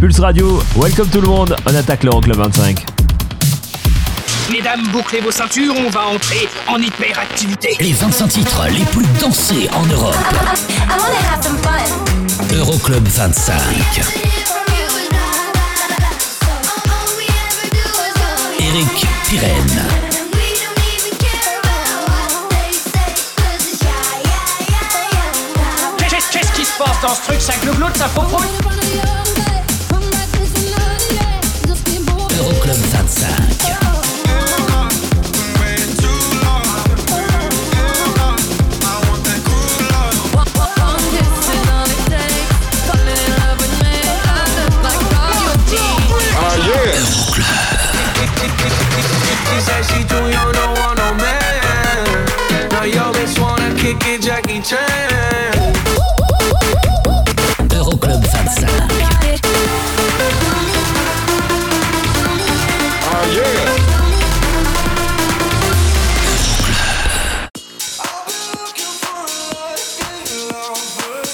Pulse 0.00 0.18
Radio, 0.18 0.62
welcome 0.76 1.08
tout 1.10 1.20
le 1.20 1.28
monde, 1.28 1.54
on 1.66 1.74
attaque 1.74 2.04
l'Euroclub 2.04 2.34
25. 2.34 2.86
Mesdames, 4.50 4.80
bouclez 4.90 5.20
vos 5.20 5.30
ceintures, 5.30 5.74
on 5.76 5.90
va 5.90 6.06
entrer 6.06 6.48
en 6.68 6.78
hyperactivité. 6.78 7.76
Les 7.80 7.92
25 7.92 8.28
titres 8.28 8.62
les 8.70 8.84
plus 8.86 9.04
dansés 9.20 9.68
en 9.74 9.84
Europe. 9.84 10.16
Euroclub 12.54 13.06
25. 13.06 13.60
Eric 18.58 19.06
Pirenne. 19.28 19.84
Qu'est-ce 26.32 26.52
qui 26.52 26.64
se 26.64 26.78
passe 26.78 27.00
dans 27.02 27.14
ce 27.14 27.22
truc 27.22 27.40
Ça 27.40 27.52
glougloute, 27.62 27.96
ça 27.98 28.08
popote 28.08 29.19
Euroclub 33.22 33.79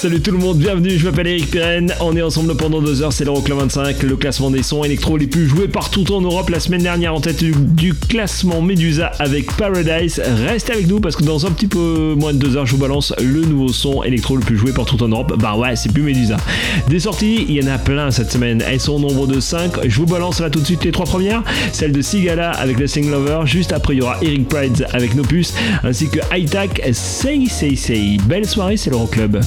Salut 0.07 0.21
tout 0.21 0.31
le 0.31 0.37
monde, 0.37 0.57
bienvenue, 0.59 0.91
je 0.91 1.03
m'appelle 1.03 1.27
Eric 1.27 1.51
Pirenne, 1.51 1.93
on 1.99 2.15
est 2.15 2.21
ensemble 2.21 2.55
pendant 2.55 2.81
deux 2.81 3.01
heures, 3.01 3.11
c'est 3.11 3.25
l'Euroclub 3.25 3.57
25, 3.57 4.03
le 4.03 4.15
classement 4.15 4.49
des 4.49 4.63
sons 4.63 4.85
électro 4.85 5.17
les 5.17 5.27
plus 5.27 5.47
joués 5.47 5.67
partout 5.67 6.09
en 6.13 6.21
Europe. 6.21 6.49
La 6.49 6.61
semaine 6.61 6.81
dernière 6.81 7.13
en 7.13 7.19
tête 7.19 7.43
du, 7.43 7.93
classement 7.93 8.61
Medusa 8.61 9.11
avec 9.19 9.51
Paradise. 9.57 10.21
Reste 10.45 10.69
avec 10.69 10.87
nous 10.87 11.01
parce 11.01 11.17
que 11.17 11.25
dans 11.25 11.45
un 11.45 11.51
petit 11.51 11.67
peu 11.67 12.15
moins 12.17 12.31
de 12.31 12.37
deux 12.37 12.55
heures, 12.55 12.65
je 12.65 12.71
vous 12.71 12.77
balance 12.77 13.13
le 13.21 13.41
nouveau 13.41 13.67
son 13.67 14.01
électro 14.03 14.37
le 14.37 14.43
plus 14.43 14.55
joué 14.55 14.71
partout 14.71 15.03
en 15.03 15.09
Europe. 15.09 15.33
Bah 15.37 15.57
ouais, 15.57 15.75
c'est 15.75 15.91
plus 15.91 16.03
Medusa. 16.03 16.37
Des 16.87 17.01
sorties, 17.01 17.45
il 17.49 17.61
y 17.61 17.61
en 17.61 17.69
a 17.69 17.77
plein 17.77 18.09
cette 18.09 18.31
semaine, 18.31 18.63
elles 18.65 18.79
sont 18.79 18.93
au 18.93 18.99
nombre 18.99 19.27
de 19.27 19.41
5. 19.41 19.89
Je 19.89 19.97
vous 19.97 20.05
balance 20.05 20.39
là 20.39 20.49
tout 20.49 20.61
de 20.61 20.65
suite 20.65 20.85
les 20.85 20.93
trois 20.93 21.05
premières. 21.05 21.43
Celle 21.73 21.91
de 21.91 22.01
Sigala 22.01 22.51
avec 22.51 22.79
le 22.79 22.87
Sing 22.87 23.11
Lover, 23.11 23.41
juste 23.43 23.73
après 23.73 23.95
il 23.95 23.97
y 23.97 24.01
aura 24.01 24.19
Eric 24.21 24.47
Prides 24.47 24.87
avec 24.93 25.15
Nopus, 25.15 25.53
ainsi 25.83 26.07
que 26.07 26.19
High-Tac 26.33 26.81
Say 26.93 27.47
Say 27.49 27.75
Say. 27.75 28.17
Belle 28.25 28.47
soirée, 28.47 28.77
c'est 28.77 28.89
l'Euroclub. 28.89 29.41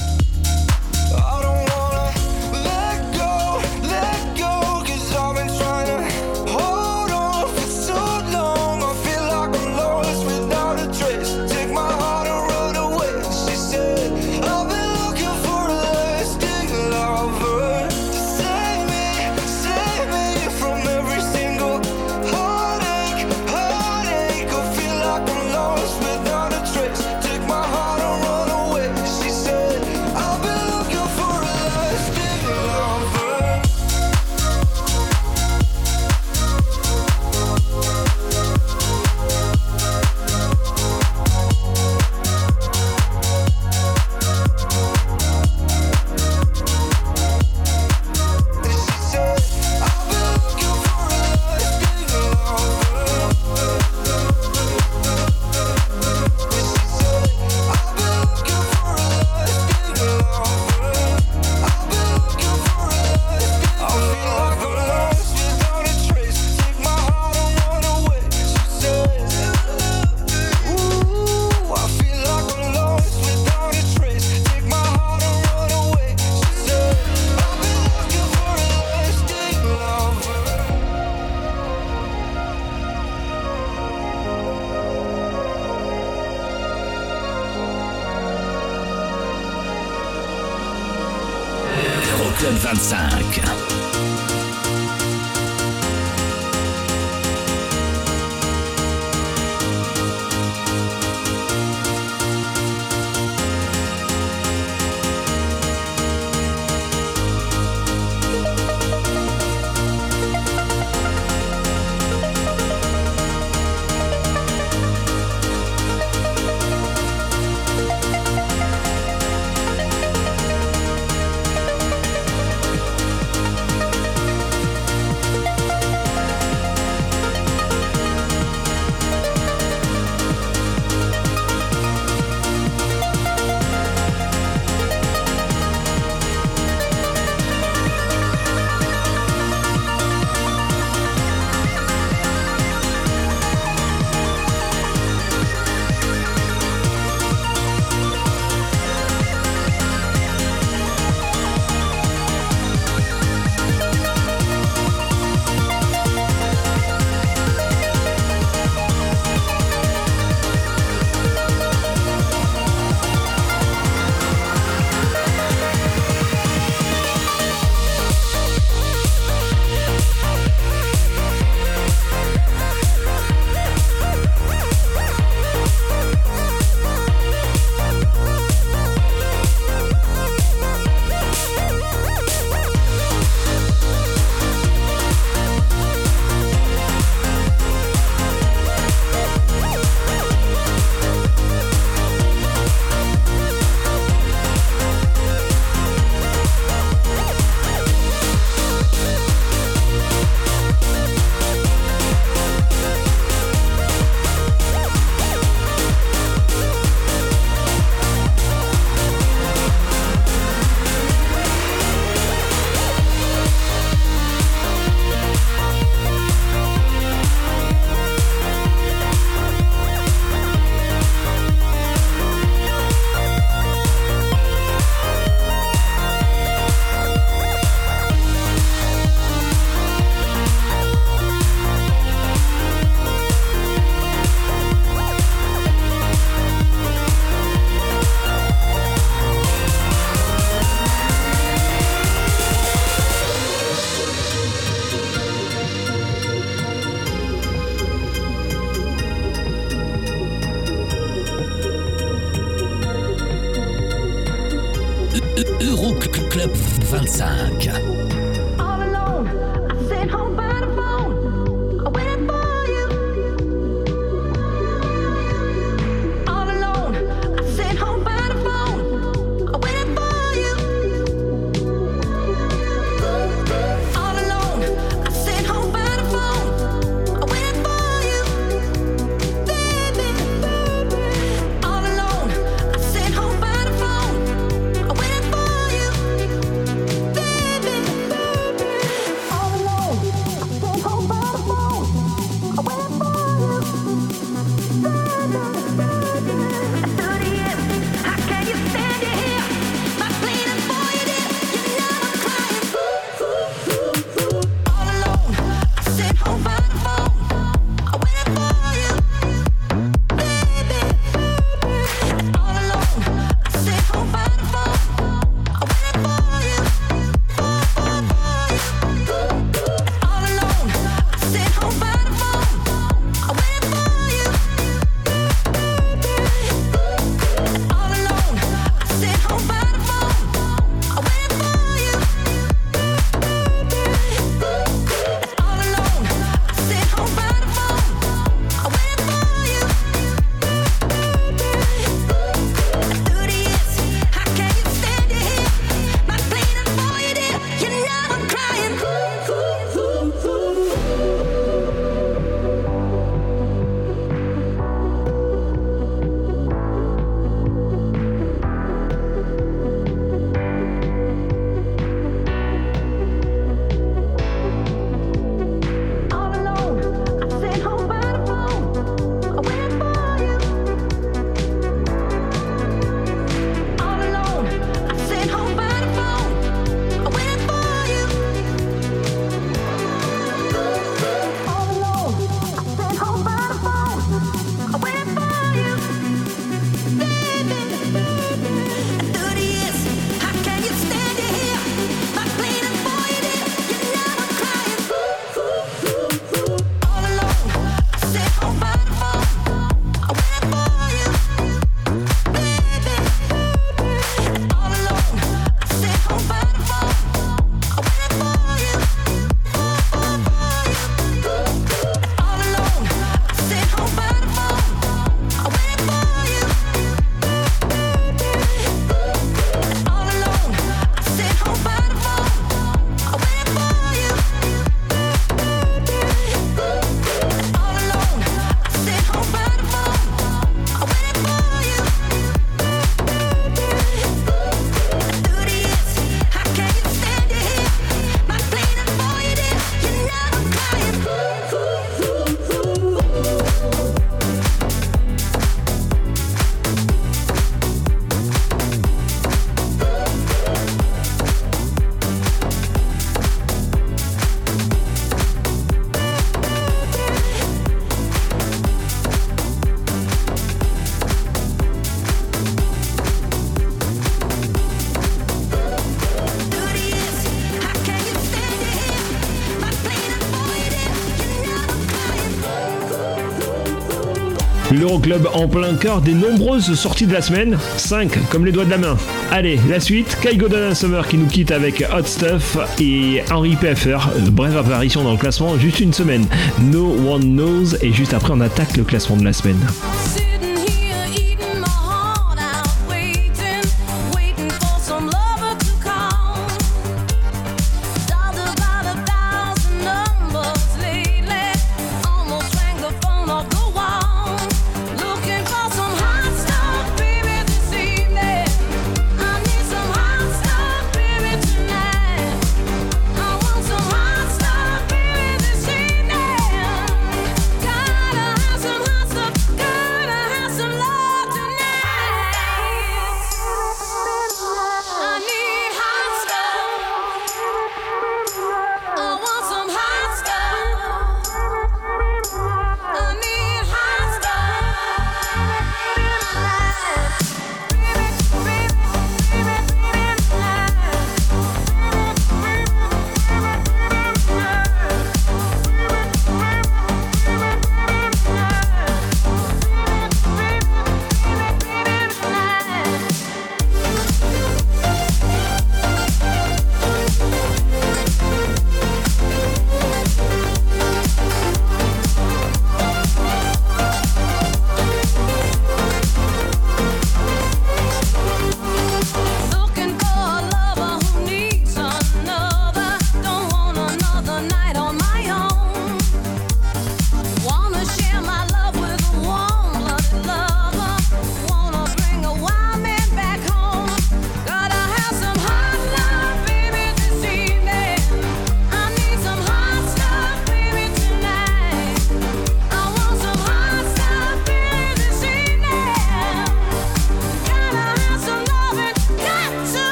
club 474.98 475.28
en 475.32 475.46
plein 475.46 475.74
cœur 475.74 476.00
des 476.00 476.14
nombreuses 476.14 476.74
sorties 476.74 477.06
de 477.06 477.12
la 477.12 477.22
semaine, 477.22 477.58
5 477.76 478.28
comme 478.30 478.44
les 478.44 478.52
doigts 478.52 478.64
de 478.64 478.70
la 478.70 478.78
main. 478.78 478.96
Allez, 479.30 479.60
la 479.68 479.80
suite, 479.80 480.16
Kai 480.20 480.36
Godin 480.36 480.74
Summer 480.74 481.06
qui 481.06 481.16
nous 481.16 481.26
quitte 481.26 481.52
avec 481.52 481.84
Hot 481.94 482.04
Stuff 482.04 482.56
et 482.80 483.22
Henry 483.30 483.56
Pfeffer, 483.56 483.98
brève 484.32 484.56
apparition 484.56 485.04
dans 485.04 485.12
le 485.12 485.18
classement, 485.18 485.58
juste 485.58 485.80
une 485.80 485.92
semaine. 485.92 486.26
No 486.60 486.94
One 487.08 487.22
Knows 487.22 487.76
et 487.82 487.92
juste 487.92 488.14
après 488.14 488.32
on 488.32 488.40
attaque 488.40 488.76
le 488.76 488.84
classement 488.84 489.16
de 489.16 489.24
la 489.24 489.32
semaine. 489.32 489.60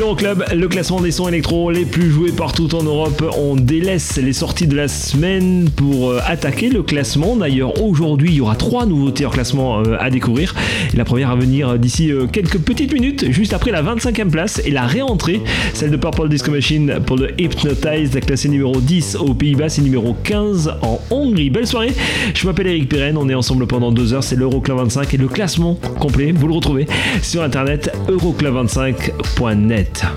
l'Euroclub, 0.00 0.44
le 0.54 0.66
classement 0.66 1.02
des 1.02 1.10
sons 1.10 1.28
électro 1.28 1.70
les 1.70 1.84
plus 1.84 2.10
joués 2.10 2.32
partout 2.32 2.74
en 2.74 2.82
Europe. 2.82 3.22
On 3.36 3.54
délaisse 3.54 4.16
les 4.16 4.32
sorties 4.32 4.66
de 4.66 4.74
la 4.74 4.88
semaine 4.88 5.68
pour 5.68 6.08
euh, 6.08 6.20
attaquer 6.24 6.70
le 6.70 6.82
classement. 6.82 7.36
D'ailleurs, 7.36 7.82
aujourd'hui, 7.82 8.30
il 8.30 8.36
y 8.36 8.40
aura 8.40 8.56
trois 8.56 8.86
nouveautés 8.86 9.26
en 9.26 9.30
classement 9.30 9.80
euh, 9.80 9.98
à 10.00 10.08
découvrir. 10.08 10.54
La 10.94 11.04
première 11.04 11.28
à 11.28 11.36
venir 11.36 11.68
euh, 11.68 11.76
d'ici 11.76 12.10
quelques 12.32 12.56
petites 12.56 12.94
minutes, 12.94 13.30
juste 13.30 13.52
après 13.52 13.72
la 13.72 13.82
25e 13.82 14.30
place 14.30 14.62
et 14.64 14.70
la 14.70 14.86
réentrée, 14.86 15.42
celle 15.74 15.90
de 15.90 15.98
Purple 15.98 16.30
Disco 16.30 16.50
Machine 16.50 17.00
pour 17.04 17.16
le 17.16 17.38
Hypnotized, 17.38 18.24
classé 18.24 18.48
numéro 18.48 18.80
10 18.80 19.16
aux 19.16 19.34
Pays-Bas 19.34 19.76
et 19.76 19.82
numéro 19.82 20.16
15 20.24 20.76
en 20.80 20.98
Hongrie. 21.10 21.50
Belle 21.50 21.66
soirée, 21.66 21.92
je 22.34 22.46
m'appelle 22.46 22.68
Eric 22.68 22.88
Pirenne, 22.88 23.18
on 23.18 23.28
est 23.28 23.34
ensemble 23.34 23.66
pendant 23.66 23.92
deux 23.92 24.14
heures, 24.14 24.24
c'est 24.24 24.36
l'Euroclub 24.36 24.78
25 24.78 25.12
et 25.12 25.18
le 25.18 25.28
classement 25.28 25.74
complet, 25.98 26.32
vous 26.32 26.48
le 26.48 26.54
retrouvez 26.54 26.86
sur 27.20 27.42
internet 27.42 27.92
euroclub25.net. 28.08 29.89
Vendetta. 29.90 30.08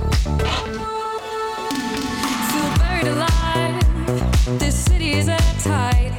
Feel 2.52 2.70
buried 2.78 3.08
alive. 3.08 4.60
This 4.60 4.76
city 4.76 5.14
is 5.14 5.28
at 5.28 5.60
tight. 5.60 6.16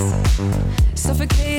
Suffocate. 0.94 1.53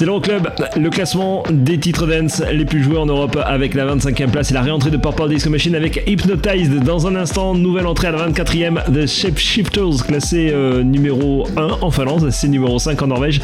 C'est 0.00 0.06
l'Euroclub, 0.06 0.48
le 0.78 0.88
classement 0.88 1.42
des 1.50 1.76
titres 1.76 2.06
dance 2.06 2.42
les 2.50 2.64
plus 2.64 2.82
joués 2.82 2.96
en 2.96 3.04
Europe 3.04 3.38
avec 3.44 3.74
la 3.74 3.84
25e 3.84 4.30
place 4.30 4.50
et 4.50 4.54
la 4.54 4.62
réentrée 4.62 4.90
de 4.90 4.96
Purple 4.96 5.28
Disco 5.28 5.50
Machine 5.50 5.74
avec 5.74 6.02
Hypnotized. 6.06 6.82
Dans 6.84 7.06
un 7.06 7.16
instant, 7.16 7.54
nouvelle 7.54 7.86
entrée 7.86 8.06
à 8.06 8.12
la 8.12 8.30
24e 8.30 8.82
The 8.90 9.06
Shapeshifters, 9.06 10.06
classé 10.06 10.52
euh, 10.54 10.82
numéro 10.82 11.46
1 11.54 11.82
en 11.82 11.90
Finlande, 11.90 12.30
c'est 12.30 12.48
numéro 12.48 12.78
5 12.78 13.02
en 13.02 13.08
Norvège. 13.08 13.42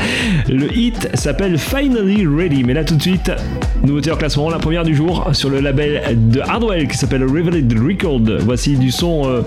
Le 0.49 0.75
hit 0.75 1.11
s'appelle 1.13 1.59
Finally 1.59 2.27
Ready. 2.27 2.65
Mais 2.65 2.73
là 2.73 2.85
tout 2.85 2.97
de 2.97 3.03
suite, 3.03 3.31
nouveauté 3.85 4.11
en 4.11 4.17
classement, 4.17 4.49
la 4.49 4.59
première 4.59 4.85
du 4.85 4.97
jour 4.97 5.29
sur 5.33 5.51
le 5.51 5.61
label 5.61 6.31
de 6.31 6.41
Hardwell 6.41 6.89
qui 6.89 6.97
s'appelle 6.97 7.25
Revealed 7.25 7.71
Record. 7.79 8.23
Voici 8.47 8.79
du 8.79 8.91
son 8.91 9.29
euh, 9.29 9.43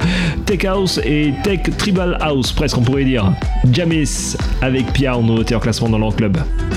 Tech 0.45 0.63
House 0.63 0.99
et 1.03 1.33
Tech 1.43 1.61
Tribal 1.75 2.19
House, 2.21 2.51
presque 2.51 2.77
on 2.77 2.83
pourrait 2.83 3.05
dire. 3.05 3.33
Jamis 3.73 4.35
avec 4.61 4.93
Pierre, 4.93 5.19
nouveauté 5.21 5.55
en 5.55 5.59
classement 5.59 5.89
dans 5.89 5.97
l'Euroclub. 5.97 6.37
Les 6.37 6.68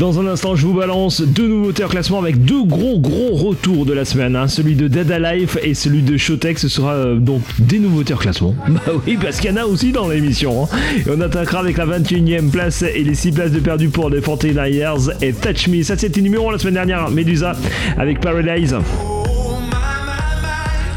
Dans 0.00 0.18
un 0.18 0.26
instant, 0.28 0.56
je 0.56 0.66
vous 0.66 0.72
balance 0.72 1.20
deux 1.20 1.46
nouveautés 1.46 1.84
en 1.84 1.88
classement 1.88 2.18
avec 2.20 2.42
deux 2.42 2.64
gros 2.64 2.98
gros 2.98 3.34
retours 3.34 3.84
de 3.84 3.92
la 3.92 4.06
semaine. 4.06 4.34
hein. 4.34 4.48
Celui 4.48 4.74
de 4.74 4.88
Dada 4.88 5.18
Life 5.34 5.58
et 5.62 5.74
celui 5.74 6.00
de 6.00 6.16
Showtech. 6.16 6.58
Ce 6.58 6.68
sera 6.70 6.94
euh, 6.94 7.16
donc 7.16 7.42
des 7.58 7.78
nouveautés 7.78 8.14
en 8.14 8.16
classement. 8.16 8.54
Bah 8.68 8.80
oui, 9.06 9.18
parce 9.20 9.38
qu'il 9.40 9.50
y 9.50 9.52
en 9.52 9.58
a 9.58 9.64
aussi 9.66 9.92
dans 9.92 10.08
l'émission. 10.08 10.64
hein. 10.64 10.68
Et 11.06 11.10
on 11.14 11.20
attaquera 11.20 11.58
avec 11.60 11.76
la 11.76 11.84
21e 11.84 12.48
place 12.50 12.80
et 12.82 13.04
les 13.04 13.14
6 13.14 13.32
places 13.32 13.52
de 13.52 13.60
perdu 13.60 13.90
pour 13.90 14.08
les 14.08 14.22
49 14.22 14.70
Years 14.70 15.10
et 15.20 15.34
Touch 15.34 15.68
Me. 15.68 15.82
Ça, 15.82 15.98
c'était 15.98 16.22
numéro 16.22 16.50
la 16.50 16.58
semaine 16.58 16.74
dernière. 16.74 17.10
Medusa 17.10 17.52
avec 17.98 18.20
Paradise. 18.20 18.74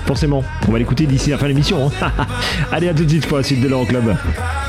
Forcément, 0.06 0.46
on 0.68 0.72
va 0.72 0.80
l'écouter 0.80 1.06
d'ici 1.08 1.30
la 1.32 1.38
fin 1.38 1.44
de 1.44 1.50
l'émission. 1.50 1.92
hein. 2.02 2.12
Allez, 2.72 2.88
à 2.88 2.94
tout 2.94 3.04
de 3.04 3.10
suite 3.10 3.28
pour 3.28 3.36
la 3.38 3.44
suite 3.44 3.62
de 3.62 3.68
l'Euroclub. 3.68 4.04
25. 4.06 4.63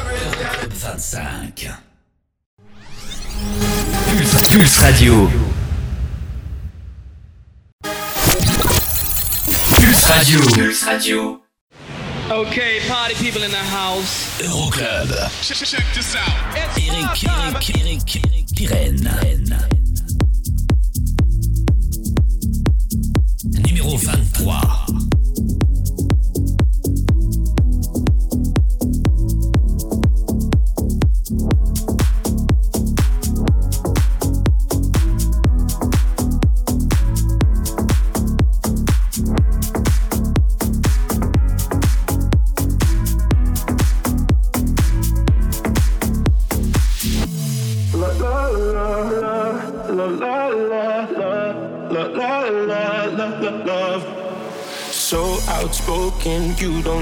Radio. 4.85 5.31
Pulse 9.71 10.05
Radio. 10.11 10.41
Pulse 10.41 10.85
Radio. 10.85 11.41
Okay, 12.31 12.81
party 12.87 13.15
people 13.15 13.43
in 13.43 13.51
the 13.51 13.57
house. 13.57 14.39
Euroclub. 14.43 15.09
Eric, 16.85 17.25
Eric, 17.25 17.71
Eric, 17.81 18.17
Eric, 18.27 18.47
Pirenne. 18.55 19.59
Numéro 23.67 23.97
23. 23.97 25.04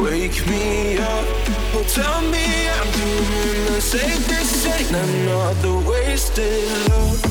wake 0.00 0.46
me 0.46 0.98
up. 0.98 1.26
Oh, 1.74 1.84
tell 1.88 2.20
me 2.22 2.68
I'm 2.68 2.90
doing 2.92 3.74
the 3.74 3.80
same. 3.80 4.22
This 4.28 4.66
ain't 4.66 4.90
another 4.90 5.78
wasted 5.88 6.88
love. 6.88 7.27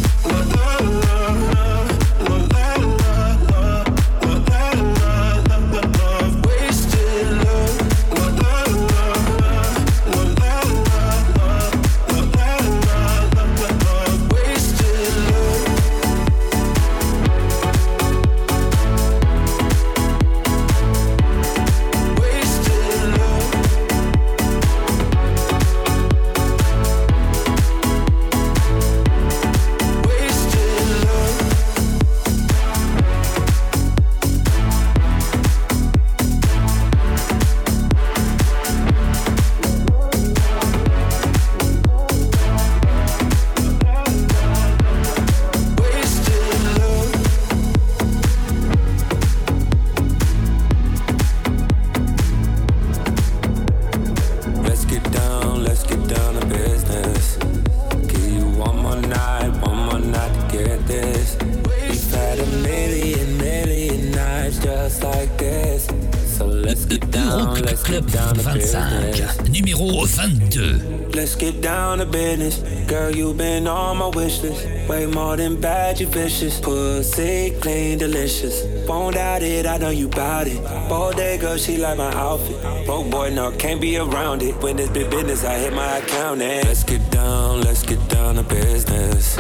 You've 73.28 73.38
been 73.38 73.68
on 73.68 73.98
my 73.98 74.08
wish 74.08 74.42
list. 74.42 74.66
Way 74.88 75.06
more 75.06 75.36
than 75.36 75.60
bad, 75.60 76.00
you 76.00 76.08
vicious. 76.08 76.62
Pussy 76.62 77.52
clean, 77.60 77.98
delicious. 77.98 78.64
Won't 78.88 79.16
doubt 79.16 79.44
it, 79.44 79.66
I 79.66 79.78
know 79.78 79.90
you 79.90 80.08
bout 80.08 80.48
it. 80.48 80.64
Bodega, 80.88 81.60
she 81.60 81.76
like 81.76 81.98
my 81.98 82.10
outfit. 82.14 82.86
Broke 82.86 83.12
boy, 83.12 83.30
no, 83.32 83.52
can't 83.52 83.82
be 83.82 83.98
around 83.98 84.44
it. 84.44 84.56
When 84.64 84.80
it's 84.80 84.90
big 84.92 85.10
business, 85.10 85.44
I 85.44 85.56
hit 85.56 85.74
my 85.74 85.98
account 85.98 86.42
and 86.42 86.66
let's 86.66 86.86
get 86.86 87.12
down, 87.12 87.60
let's 87.64 87.84
get 87.84 88.00
down 88.08 88.36
to 88.36 88.44
business. 88.44 89.38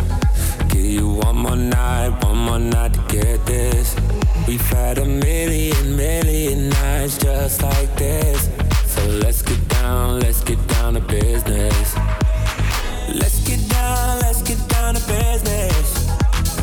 Give 0.67 0.85
you 0.85 1.07
one 1.07 1.37
more 1.37 1.55
night, 1.55 2.09
one 2.25 2.37
more 2.39 2.59
night 2.59 2.93
to 2.93 3.01
get 3.07 3.45
this. 3.45 3.95
We've 4.49 4.69
had 4.69 4.97
a 4.97 5.05
million, 5.05 5.95
million 5.95 6.67
nights 6.71 7.17
just 7.19 7.63
like 7.63 7.95
this. 7.95 8.49
So 8.85 9.01
let's 9.23 9.41
get 9.41 9.65
down, 9.69 10.19
let's 10.19 10.43
get 10.43 10.59
down 10.67 10.95
to 10.95 10.99
business 10.99 11.95
mind 14.87 14.97
of 14.97 15.07
business. 15.07 16.07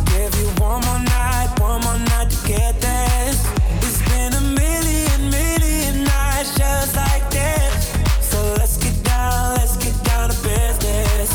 Give 0.07 0.35
you 0.41 0.49
one 0.57 0.81
more 0.87 0.99
night, 0.99 1.49
one 1.61 1.81
more 1.83 1.99
night 1.99 2.31
to 2.31 2.49
get 2.49 2.81
this. 2.81 3.37
It's 3.85 4.01
been 4.09 4.33
a 4.33 4.41
million, 4.41 5.31
million 5.31 6.05
nights 6.05 6.57
just 6.57 6.97
like 6.97 7.29
this. 7.31 7.93
So 8.23 8.39
let's 8.57 8.79
get 8.79 8.97
down, 9.05 9.57
let's 9.57 9.77
get 9.77 9.97
down 10.05 10.31
to 10.31 10.37
business. 10.43 11.31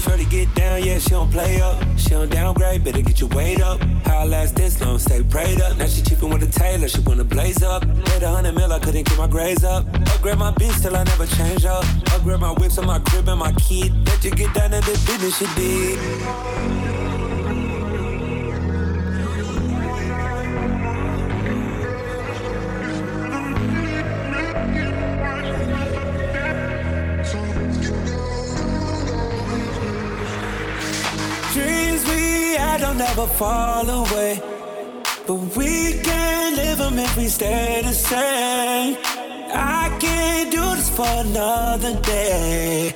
Shorty 0.00 0.26
get 0.26 0.54
down, 0.54 0.84
yeah, 0.84 0.98
she 1.00 1.10
don't 1.10 1.30
play 1.32 1.60
up. 1.60 1.82
She 1.96 2.10
don't 2.10 2.30
downgrade, 2.30 2.84
better 2.84 3.02
get 3.02 3.18
your 3.18 3.30
weight 3.30 3.60
up. 3.60 3.80
How 4.04 4.18
I 4.18 4.24
last 4.26 4.54
this 4.54 4.80
long, 4.80 5.00
stay 5.00 5.24
prayed 5.24 5.60
up. 5.60 5.76
Now 5.76 5.86
she 5.86 6.02
cheapin' 6.02 6.30
with 6.30 6.44
a 6.44 6.52
tailor, 6.60 6.86
she 6.86 7.00
wanna 7.00 7.24
blaze 7.24 7.64
up. 7.64 7.84
Made 7.84 8.22
a 8.22 8.28
hundred 8.28 8.54
mil, 8.54 8.72
I 8.72 8.78
couldn't 8.78 9.08
get 9.08 9.18
my 9.18 9.26
grades 9.26 9.64
up. 9.64 9.86
Upgrade 10.14 10.38
my 10.38 10.52
beats 10.52 10.82
till 10.82 10.96
I 10.96 11.02
never 11.02 11.26
change 11.26 11.64
up. 11.64 11.84
Upgrade 12.14 12.38
my 12.38 12.52
whips 12.52 12.78
and 12.78 12.86
my 12.86 13.00
crib 13.00 13.28
and 13.28 13.40
my 13.40 13.50
key 13.54 13.90
to 14.30 14.36
get 14.36 14.52
down 14.54 14.70
to 14.70 14.80
the 14.80 14.92
business 15.06 15.38
she 15.38 15.46
did. 15.54 15.98
Dreams 31.52 32.04
we 32.08 32.54
had 32.56 32.80
don't 32.80 33.00
ever 33.00 33.26
fall 33.28 33.88
away. 33.88 34.42
But 35.26 35.34
we 35.56 36.00
can 36.02 36.56
live 36.56 36.78
them 36.78 36.98
if 36.98 37.16
we 37.16 37.28
stay 37.28 37.82
the 37.84 37.92
same. 37.92 38.96
I 39.54 39.96
can't 40.00 40.50
do 40.50 40.74
this 40.74 40.90
for 40.90 41.06
another 41.06 41.94
day. 42.00 42.95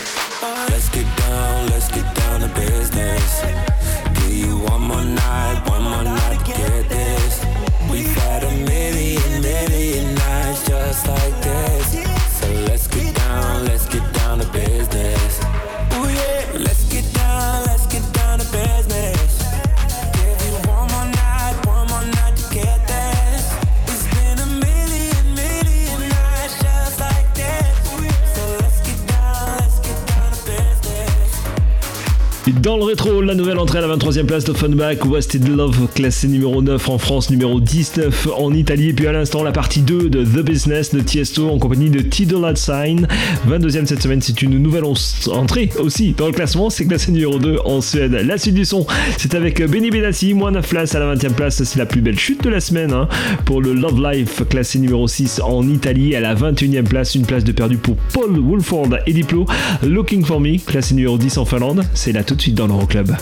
le 32.81 32.87
rétro, 32.87 33.21
la 33.21 33.35
nouvelle 33.35 33.59
entrée 33.59 33.77
à 33.77 33.81
la 33.81 33.95
23e 33.95 34.25
place 34.25 34.43
d'Offenbach, 34.43 35.05
Wasted 35.05 35.47
Love, 35.47 35.87
classé 35.93 36.27
numéro 36.27 36.63
9 36.63 36.89
en 36.89 36.97
France, 36.97 37.29
numéro 37.29 37.59
19 37.59 38.29
en 38.35 38.51
Italie, 38.53 38.89
et 38.89 38.93
puis 38.93 39.05
à 39.05 39.11
l'instant 39.11 39.43
la 39.43 39.51
partie 39.51 39.81
2 39.81 40.09
de 40.09 40.23
The 40.23 40.43
Business 40.43 40.91
de 40.91 40.99
Tiesto 40.99 41.47
en 41.49 41.59
compagnie 41.59 41.91
de 41.91 41.99
Tidolat 41.99 42.55
Sign. 42.55 43.07
22e 43.47 43.85
cette 43.85 44.01
semaine, 44.01 44.21
c'est 44.21 44.41
une 44.41 44.57
nouvelle 44.57 44.85
entrée 45.31 45.69
aussi 45.79 46.13
dans 46.13 46.25
le 46.25 46.31
classement, 46.31 46.71
c'est 46.71 46.87
classé 46.87 47.11
numéro 47.11 47.37
2 47.37 47.59
en 47.65 47.81
Suède. 47.81 48.13
La 48.13 48.39
suite 48.39 48.55
du 48.55 48.65
son, 48.65 48.87
c'est 49.17 49.35
avec 49.35 49.61
Benny 49.61 49.91
Benassi, 49.91 50.33
moins 50.33 50.51
9 50.51 50.67
places 50.67 50.95
à 50.95 50.99
la 50.99 51.13
20e 51.15 51.33
place, 51.33 51.63
c'est 51.63 51.77
la 51.77 51.85
plus 51.85 52.01
belle 52.01 52.17
chute 52.17 52.43
de 52.43 52.49
la 52.49 52.61
semaine 52.61 52.93
hein, 52.93 53.07
pour 53.45 53.61
le 53.61 53.73
Love 53.73 54.01
Life, 54.01 54.41
classé 54.49 54.79
numéro 54.79 55.07
6 55.07 55.41
en 55.43 55.67
Italie, 55.67 56.15
à 56.15 56.19
la 56.19 56.33
21e 56.33 56.83
place, 56.83 57.13
une 57.13 57.27
place 57.27 57.43
de 57.43 57.51
perdu 57.51 57.77
pour 57.77 57.95
Paul 58.11 58.39
Woolford 58.39 58.89
et 59.05 59.13
Diplo, 59.13 59.45
Looking 59.83 60.25
for 60.25 60.39
Me, 60.39 60.57
classé 60.57 60.95
numéro 60.95 61.19
10 61.19 61.37
en 61.37 61.45
Finlande, 61.45 61.83
c'est 61.93 62.11
là 62.11 62.23
tout 62.23 62.33
de 62.33 62.41
suite 62.41 62.55
dans 62.55 62.65
le 62.65 62.70
l'Euroclub. 62.71 63.15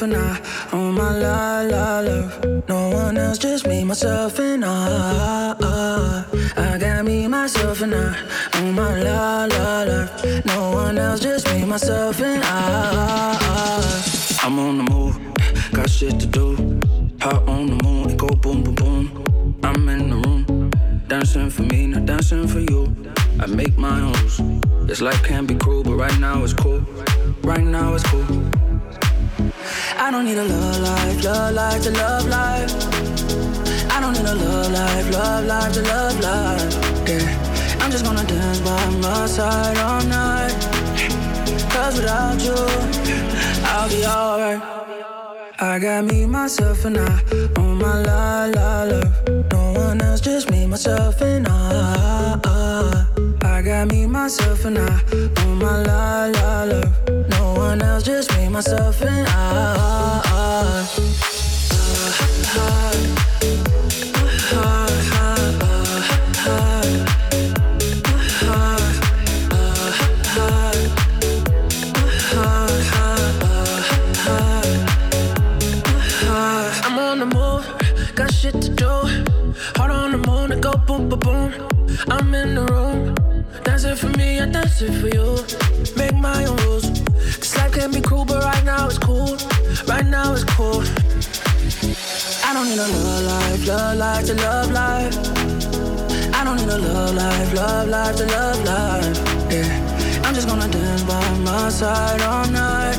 Myself, 0.00 0.02
and 0.02 0.16
I 0.16 0.76
on 0.76 0.94
my 0.94 1.18
la 1.18 1.60
la 1.62 2.00
love. 2.00 2.68
No 2.68 2.90
one 2.90 3.16
else, 3.16 3.38
just 3.38 3.66
me, 3.66 3.84
myself, 3.84 4.38
and 4.38 4.64
I. 4.64 6.24
I 6.56 6.78
got 6.78 7.04
me, 7.04 7.26
myself, 7.28 7.82
and 7.82 7.94
I 7.94 8.16
on 8.54 8.74
my 8.74 9.02
la 9.02 9.44
la 9.44 9.82
love. 9.82 10.46
No 10.46 10.70
one 10.72 10.98
else, 10.98 11.20
just 11.20 11.46
me, 11.52 11.64
myself, 11.64 12.20
and 12.20 12.42
I. 12.44 14.38
I'm 14.42 14.58
on 14.58 14.78
the 14.78 14.84
move, 14.90 15.18
got 15.72 15.90
shit 15.90 16.18
to 16.20 16.26
do. 16.26 16.56
Hot 17.20 17.46
on 17.48 17.66
the 17.66 17.84
moon, 17.84 18.10
it 18.10 18.16
go 18.16 18.28
boom, 18.28 18.62
boom, 18.62 18.74
boom. 18.74 19.60
I'm 19.62 19.88
in 19.88 20.10
the 20.10 20.16
room, 20.16 20.70
dancing 21.08 21.50
for 21.50 21.62
me, 21.62 21.86
not 21.88 22.06
dancing 22.06 22.48
for 22.48 22.60
you. 22.60 22.94
I 23.38 23.46
make 23.46 23.76
my 23.76 24.00
own. 24.00 24.86
This 24.86 25.00
life 25.00 25.22
can 25.22 25.46
be 25.46 25.54
cruel, 25.54 25.82
but 25.82 25.96
right 25.96 26.18
now 26.18 26.42
it's 26.42 26.54
cool. 26.54 26.80
Right 27.42 27.64
now 27.64 27.94
it's 27.94 28.04
cool. 28.04 28.49
I 30.02 30.10
don't 30.10 30.24
need 30.24 30.38
a 30.38 30.44
love 30.44 30.80
life, 30.80 31.24
love 31.24 31.54
life 31.54 31.82
to 31.82 31.90
love 31.90 32.26
life. 32.26 32.72
I 33.92 34.00
don't 34.00 34.14
need 34.14 34.24
a 34.24 34.34
love 34.34 34.72
life, 34.72 35.10
love 35.12 35.44
life 35.44 35.72
to 35.74 35.82
love 35.82 36.18
life. 36.20 37.06
Yeah, 37.06 37.78
I'm 37.82 37.90
just 37.90 38.02
gonna 38.06 38.24
dance 38.24 38.60
by 38.60 38.88
my 38.96 39.26
side 39.26 39.76
all 39.76 40.02
night. 40.04 40.56
Cause 41.70 41.96
without 41.96 42.40
you, 42.40 42.56
I'll 43.68 43.88
be 43.90 44.06
alright. 44.06 44.62
I 45.60 45.78
got 45.78 46.06
me, 46.06 46.24
myself, 46.24 46.86
and 46.86 46.96
I 46.96 47.22
on 47.58 47.76
my 47.76 48.00
la 48.00 48.46
la 48.46 48.84
love. 48.84 49.28
No 49.52 49.72
one 49.74 50.00
else, 50.00 50.22
just 50.22 50.50
me, 50.50 50.66
myself, 50.66 51.20
and 51.20 51.46
I. 51.46 53.06
I 53.42 53.62
got 53.62 53.88
me, 53.88 54.06
myself, 54.06 54.64
and 54.64 54.78
I 54.78 55.02
on 55.42 55.58
my 55.58 55.82
la 55.82 56.24
la 56.24 56.64
love. 56.64 56.99
One 57.70 57.82
else, 57.82 58.02
just 58.02 58.36
me, 58.36 58.48
myself, 58.48 59.00
and 59.00 59.28
I. 59.28 61.19
love 94.40 94.70
life. 94.72 95.16
I 96.34 96.44
don't 96.44 96.56
need 96.56 96.68
a 96.68 96.78
love 96.78 97.14
life, 97.14 97.54
love 97.54 97.88
life 97.88 98.16
to 98.16 98.26
love 98.26 98.64
life. 98.64 99.16
Yeah, 99.50 100.22
I'm 100.24 100.34
just 100.34 100.48
gonna 100.48 100.68
dance 100.68 101.02
by 101.02 101.38
my 101.38 101.68
side 101.68 102.22
all 102.22 102.46
night. 102.48 102.98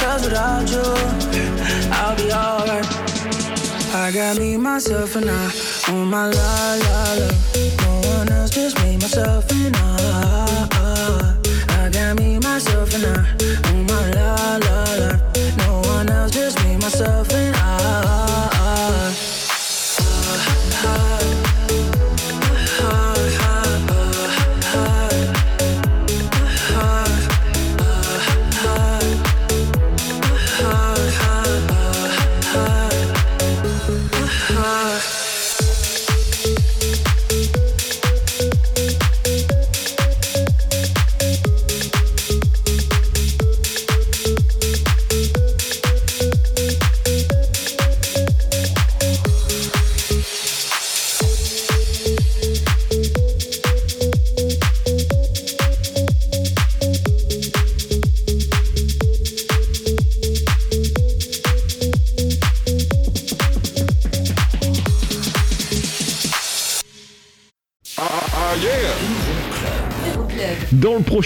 Cause 0.00 0.24
without 0.24 0.68
you, 0.70 0.84
I'll 1.92 2.16
be 2.16 2.32
alright. 2.32 2.86
I 3.94 4.10
got 4.12 4.38
me, 4.38 4.56
myself, 4.56 5.16
and 5.16 5.30
I 5.30 5.52
on 5.88 6.08
my 6.08 6.26
la 6.26 6.74
la 6.86 7.14
la. 7.20 7.28
No 7.82 8.08
one 8.16 8.28
else, 8.32 8.50
just 8.50 8.80
me, 8.82 8.96
myself, 8.96 9.50
and 9.52 9.76
I. 9.76 9.84
I 11.68 11.90
got 11.90 12.16
me, 12.18 12.38
myself, 12.38 12.94
and 12.94 13.06
I 13.06 13.73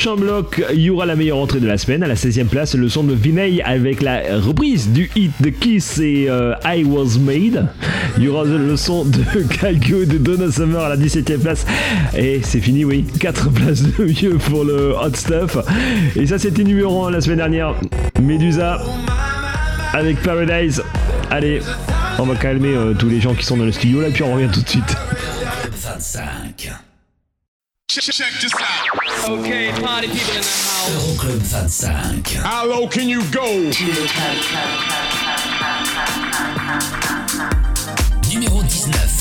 prochain 0.08 0.20
bloc, 0.20 0.64
il 0.72 0.80
y 0.80 0.90
aura 0.90 1.06
la 1.06 1.16
meilleure 1.16 1.38
entrée 1.38 1.60
de 1.60 1.66
la 1.66 1.76
semaine. 1.76 2.02
À 2.02 2.06
la 2.06 2.14
16e 2.14 2.46
place, 2.46 2.74
le 2.74 2.88
son 2.88 3.04
de 3.04 3.14
Vinay 3.14 3.60
avec 3.62 4.00
la 4.02 4.38
reprise 4.38 4.88
du 4.90 5.10
hit 5.14 5.32
de 5.40 5.50
Kiss 5.50 5.98
et 5.98 6.26
euh, 6.28 6.54
I 6.64 6.84
Was 6.84 7.18
Made. 7.18 7.68
Il 8.16 8.24
y 8.24 8.28
aura 8.28 8.44
le 8.44 8.76
son 8.76 9.04
de 9.04 9.22
Calgo 9.60 10.04
de 10.04 10.18
Donna 10.18 10.50
Summer 10.50 10.82
à 10.82 10.88
la 10.90 10.96
17e 10.96 11.38
place. 11.40 11.66
Et 12.16 12.40
c'est 12.42 12.60
fini, 12.60 12.84
oui. 12.84 13.04
4 13.20 13.50
places 13.52 13.82
de 13.82 14.04
mieux 14.04 14.38
pour 14.38 14.64
le 14.64 14.94
Hot 14.94 15.14
Stuff. 15.14 15.58
Et 16.16 16.26
ça, 16.26 16.38
c'était 16.38 16.64
numéro 16.64 17.04
1 17.04 17.10
la 17.10 17.20
semaine 17.20 17.38
dernière. 17.38 17.74
Medusa 18.20 18.80
avec 19.92 20.22
Paradise. 20.22 20.82
Allez, 21.30 21.60
on 22.18 22.24
va 22.24 22.36
calmer 22.36 22.74
euh, 22.74 22.94
tous 22.94 23.08
les 23.08 23.20
gens 23.20 23.34
qui 23.34 23.44
sont 23.44 23.56
dans 23.56 23.64
le 23.64 23.72
studio 23.72 24.00
là, 24.00 24.08
puis 24.12 24.22
on 24.22 24.34
revient 24.34 24.48
tout 24.52 24.62
de 24.62 24.68
suite. 24.68 24.96
25. 25.72 26.72
Check, 27.90 28.04
check. 28.04 29.07
Okay, 29.26 29.72
party 29.82 30.08
people 30.08 30.34
in 30.34 30.40
the 30.40 30.48
house. 30.48 30.90
Euroclub 30.90 31.40
25. 31.50 32.42
How 32.44 32.66
low 32.66 32.86
can 32.88 33.08
you 33.08 33.22
go? 33.30 33.46
Numéro 38.30 38.62
19. 38.62 39.17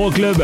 L'Euroclub 0.00 0.42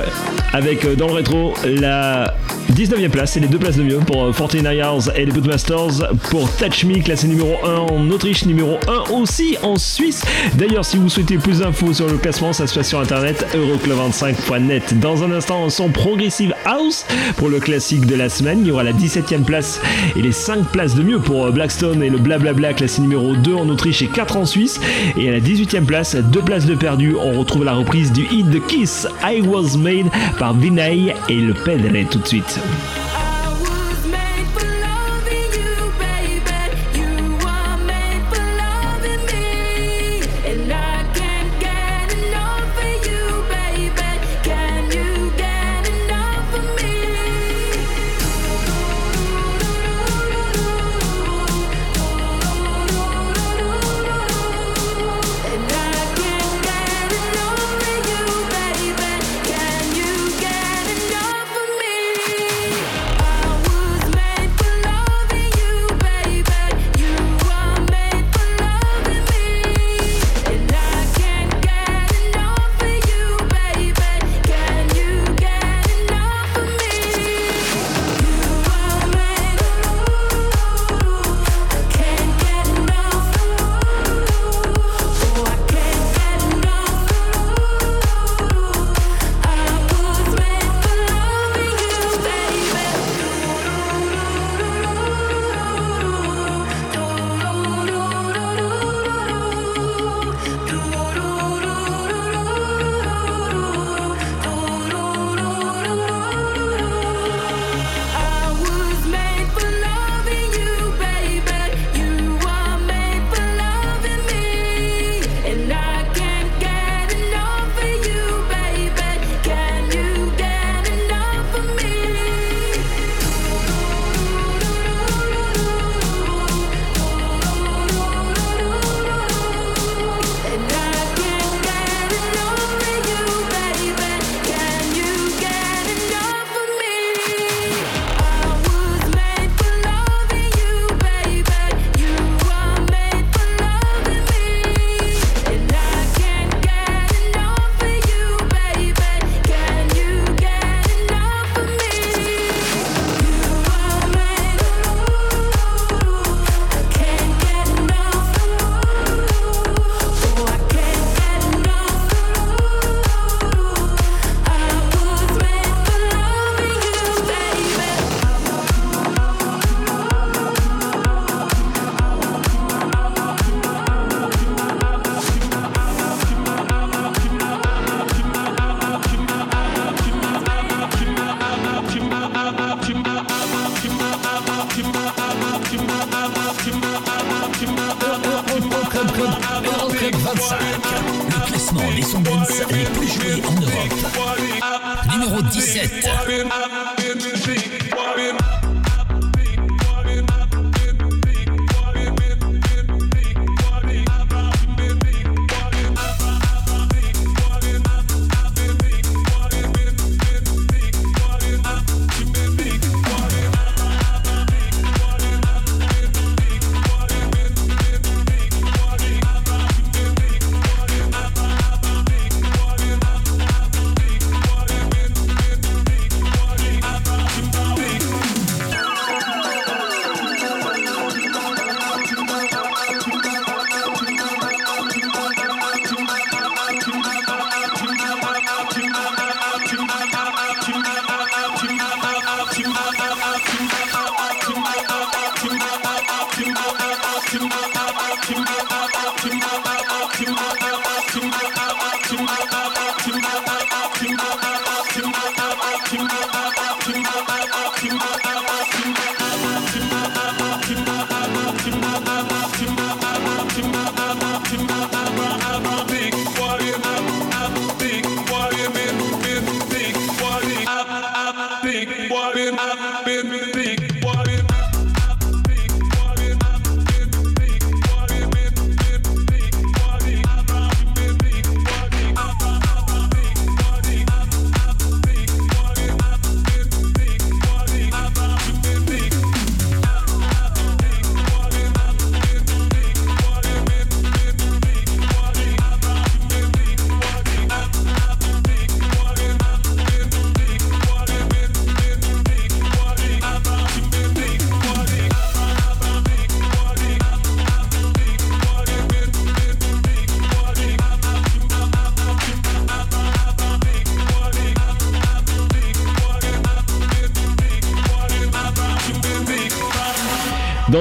avec 0.52 0.84
euh, 0.84 0.96
dans 0.96 1.07
le 1.07 1.14
rétro 1.14 1.54
la 1.64 2.34
19e 2.74 3.09
place 3.09 3.38
et 3.38 3.40
les 3.40 3.48
deux 3.48 3.59
places 3.59 3.76
de 3.76 3.84
mieux 3.84 3.98
pour 4.00 4.24
euh, 4.24 4.32
49 4.32 4.76
Hours 4.84 5.16
et 5.16 5.24
les 5.24 5.32
Bootmasters 5.32 6.12
pour 6.28 6.50
Touch 6.57 6.84
Me 6.84 7.02
classé 7.02 7.26
numéro 7.26 7.54
1 7.64 7.74
en 7.74 8.11
Autriche, 8.11 8.44
numéro 8.44 8.76
1 8.86 9.12
aussi 9.12 9.57
en 9.62 9.76
Suisse. 9.76 10.22
D'ailleurs 10.54 10.84
si 10.84 10.98
vous 10.98 11.09
souhaitez 11.09 11.38
plus 11.38 11.61
d'infos 11.61 11.94
sur 11.94 12.07
le 12.07 12.18
classement 12.18 12.52
ça 12.52 12.66
se 12.66 12.74
passe 12.74 12.88
sur 12.88 13.00
internet 13.00 13.46
euroclub25.net. 13.54 15.00
Dans 15.00 15.22
un 15.22 15.32
instant 15.32 15.70
son 15.70 15.88
Progressive 15.88 16.54
House 16.66 17.06
pour 17.36 17.48
le 17.48 17.60
classique 17.60 18.06
de 18.06 18.14
la 18.14 18.28
semaine. 18.28 18.60
Il 18.60 18.68
y 18.68 18.70
aura 18.70 18.82
la 18.82 18.92
17e 18.92 19.44
place 19.44 19.80
et 20.16 20.22
les 20.22 20.32
5 20.32 20.66
places 20.66 20.94
de 20.94 21.02
mieux 21.02 21.18
pour 21.18 21.46
euh, 21.46 21.50
Blackstone 21.50 22.02
et 22.02 22.10
le 22.10 22.18
Blablabla 22.18 22.74
classé 22.74 23.00
numéro 23.00 23.36
2 23.36 23.54
en 23.54 23.68
Autriche 23.68 24.02
et 24.02 24.08
4 24.08 24.36
en 24.36 24.44
Suisse. 24.44 24.80
Et 25.16 25.28
à 25.28 25.32
la 25.32 25.40
18e 25.40 25.84
place, 25.84 26.16
deux 26.16 26.42
places 26.42 26.66
de 26.66 26.74
perdu, 26.74 27.14
on 27.14 27.38
retrouve 27.38 27.64
la 27.64 27.74
reprise 27.74 28.12
du 28.12 28.26
hit 28.30 28.50
de 28.50 28.58
Kiss 28.58 29.06
I 29.24 29.40
Was 29.42 29.76
Made 29.78 30.10
par 30.38 30.54
Vinay 30.54 31.14
et 31.28 31.36
le 31.36 31.54
Pedre 31.54 31.92
tout 32.10 32.18
de 32.18 32.26
suite. 32.26 32.60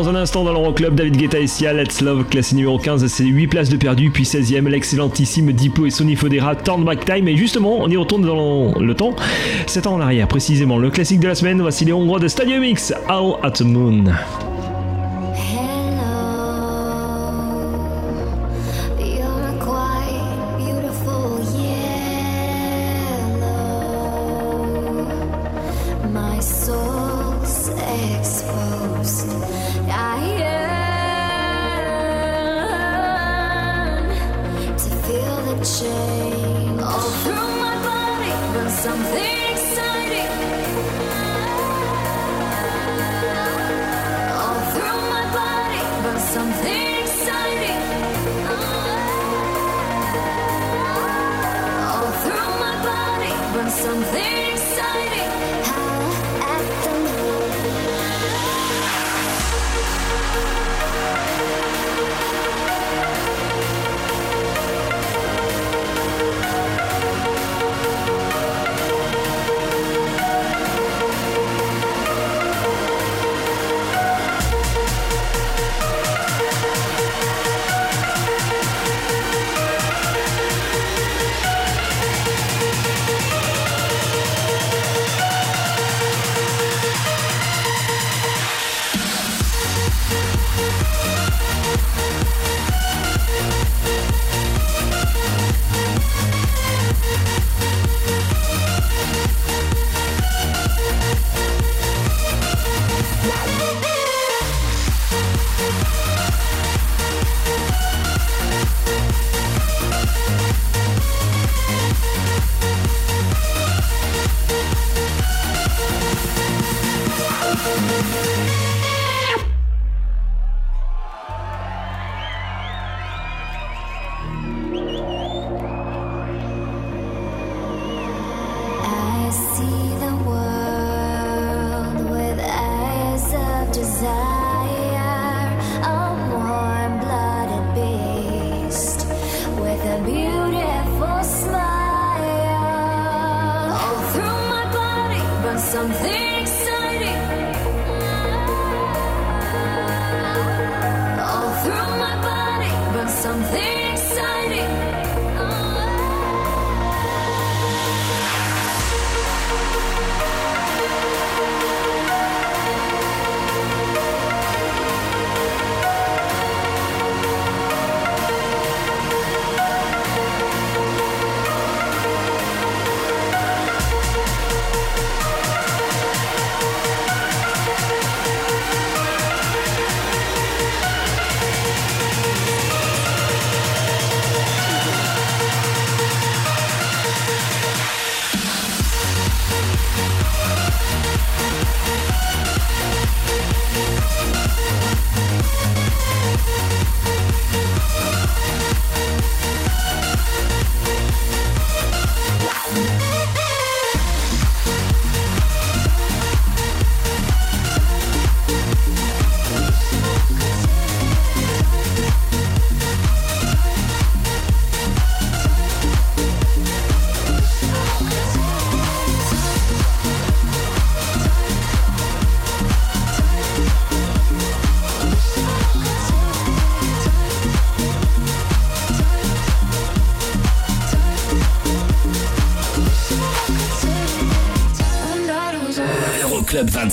Un 0.08 0.14
instant, 0.14 0.44
dans 0.44 0.54
l'Euroclub, 0.54 0.94
David 0.94 1.18
Guetta 1.18 1.40
et 1.40 1.48
Sia, 1.48 1.74
Let's 1.74 2.00
Love, 2.02 2.26
classé 2.26 2.56
numéro 2.56 2.78
15, 2.78 3.08
c'est 3.08 3.24
8 3.24 3.48
places 3.48 3.70
de 3.70 3.78
perdu, 3.78 4.12
puis 4.12 4.24
16ème, 4.24 4.68
l'excellentissime 4.68 5.52
Diplo 5.52 5.88
et 5.88 5.90
Sony 5.90 6.16
Fodera, 6.16 6.56
Turn 6.56 6.84
Back 6.84 7.06
Time. 7.06 7.28
Et 7.28 7.36
justement, 7.36 7.80
on 7.80 7.90
y 7.90 7.98
retourne 7.98 8.22
dans 8.22 8.78
le 8.80 8.94
temps, 8.94 9.16
7 9.66 9.88
ans 9.88 9.96
en 9.96 10.02
arrière 10.02 10.28
précisément. 10.28 10.78
Le 10.78 10.92
classique 10.92 11.22
de 11.22 11.28
la 11.28 11.34
semaine, 11.34 11.60
voici 11.60 11.86
les 11.86 11.94
Hongrois 11.94 12.20
de 12.20 12.28
Stadium 12.28 12.64
X, 12.64 12.94
All 13.08 13.34
at 13.42 13.52
the 13.52 13.62
Moon. 13.62 14.04
happen 53.56 53.72
something 53.72 54.45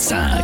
inside. 0.03 0.42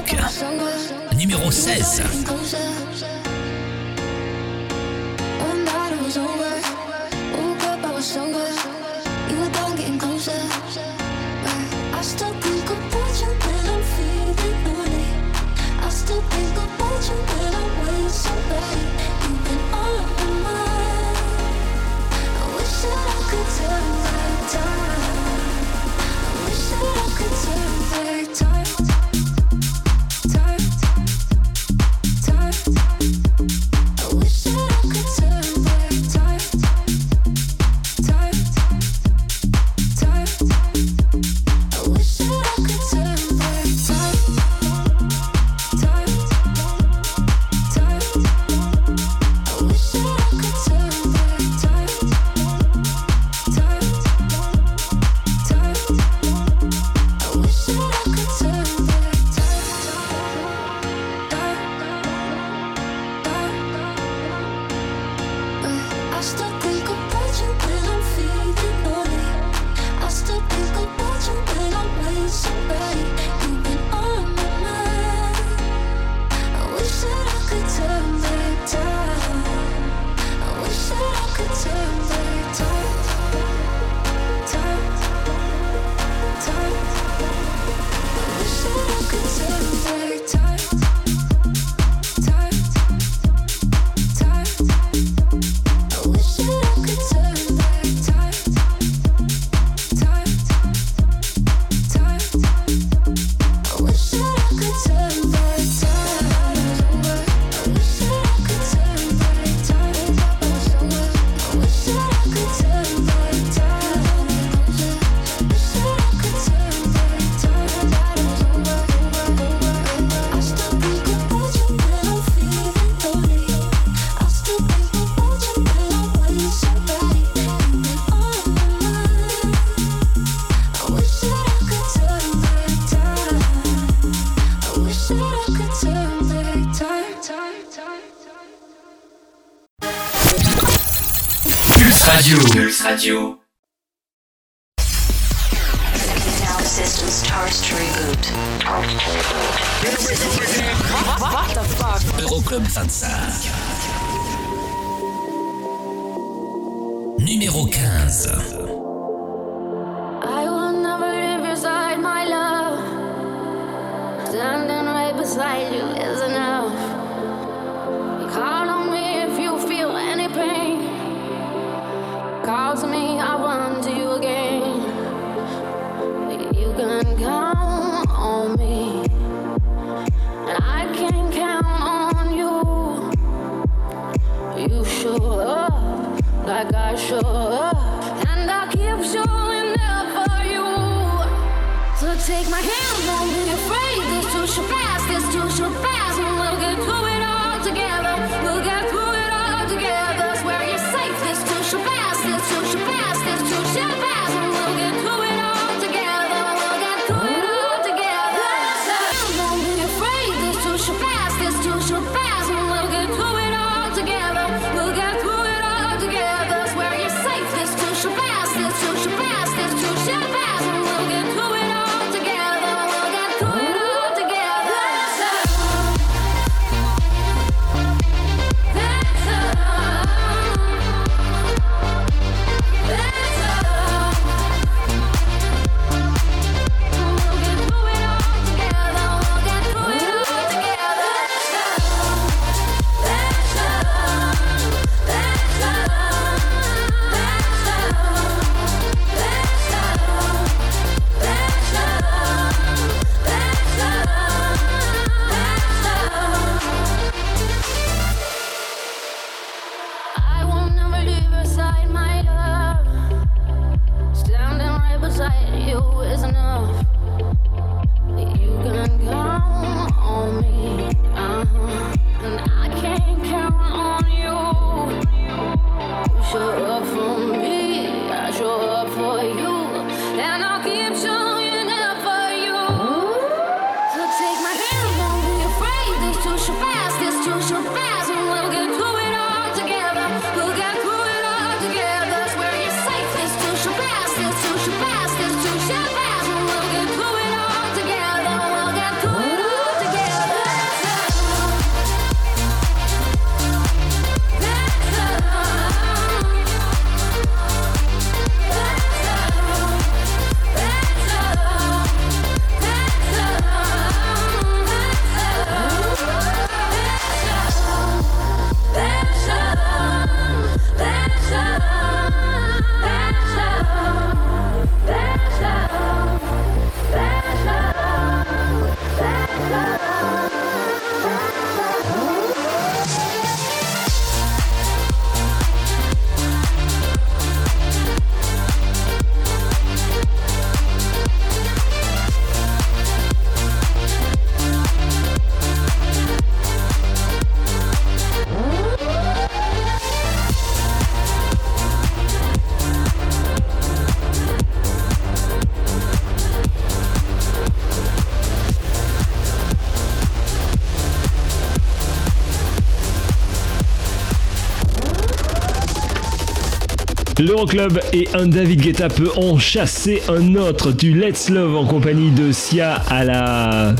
L'Euroclub 367.20 367.82
et 367.92 368.08
un 368.14 368.28
David 368.28 368.62
Guetta 368.62 368.88
peut 368.88 369.12
en 369.18 369.38
chasser 369.38 370.02
un 370.08 370.36
autre. 370.36 370.72
Du 370.72 370.94
Let's 370.94 371.30
Love 371.30 371.54
en 371.58 371.66
compagnie 371.66 372.12
de 372.12 372.32
Sia 372.32 372.76
à 372.90 373.04
la 373.04 373.76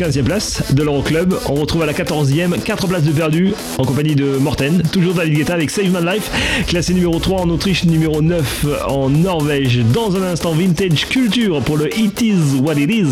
15e 0.00 0.22
place 0.22 0.62
de 0.72 0.82
l'Euroclub. 0.82 1.34
On 1.46 1.54
retrouve 1.54 1.82
à 1.82 1.86
la 1.86 1.92
14e, 1.92 2.58
4 2.58 2.88
places 2.88 3.02
de 3.02 3.12
perdu 3.12 3.52
en 3.76 3.84
compagnie 3.84 4.14
de 4.14 4.38
Morten, 4.38 4.82
toujours 4.90 5.12
David 5.12 5.34
Guetta 5.34 5.52
avec 5.52 5.70
Save 5.70 5.90
My 5.90 6.02
Life, 6.14 6.30
classé 6.66 6.94
numéro 6.94 7.18
3 7.18 7.42
en 7.42 7.50
Autriche, 7.50 7.84
numéro 7.84 8.22
9 8.22 8.66
en 8.88 9.10
Norvège. 9.10 9.80
Dans 9.92 10.16
un 10.16 10.22
instant, 10.22 10.52
Vintage 10.52 11.06
Culture 11.06 11.60
pour 11.60 11.76
le 11.76 11.94
It 11.98 12.18
Is 12.22 12.60
What 12.62 12.76
It 12.76 12.90
Is, 12.90 13.08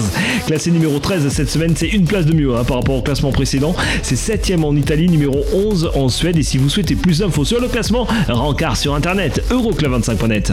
classé 0.47 0.71
numéro 0.71 0.99
13 0.99 1.29
cette 1.29 1.51
semaine, 1.51 1.75
c'est 1.77 1.89
une 1.89 2.07
place 2.07 2.25
de 2.25 2.33
mieux 2.33 2.57
hein, 2.57 2.65
par 2.65 2.79
rapport 2.79 2.97
au 2.97 3.03
classement 3.03 3.33
précédent. 3.33 3.77
C'est 4.03 4.15
7e 4.15 4.65
en 4.65 4.75
Italie, 4.75 5.11
numéro 5.11 5.45
11 5.53 5.91
en 5.95 6.09
Suède. 6.09 6.39
Et 6.39 6.43
si 6.43 6.57
vous 6.57 6.71
souhaitez 6.71 6.95
plus 6.95 7.19
d'infos 7.19 7.45
sur 7.45 7.61
le 7.61 7.69
classement, 7.69 8.07
rencard 8.29 8.79
sur 8.79 8.95
internet, 8.95 9.43
euroclub25.net. 9.51 10.53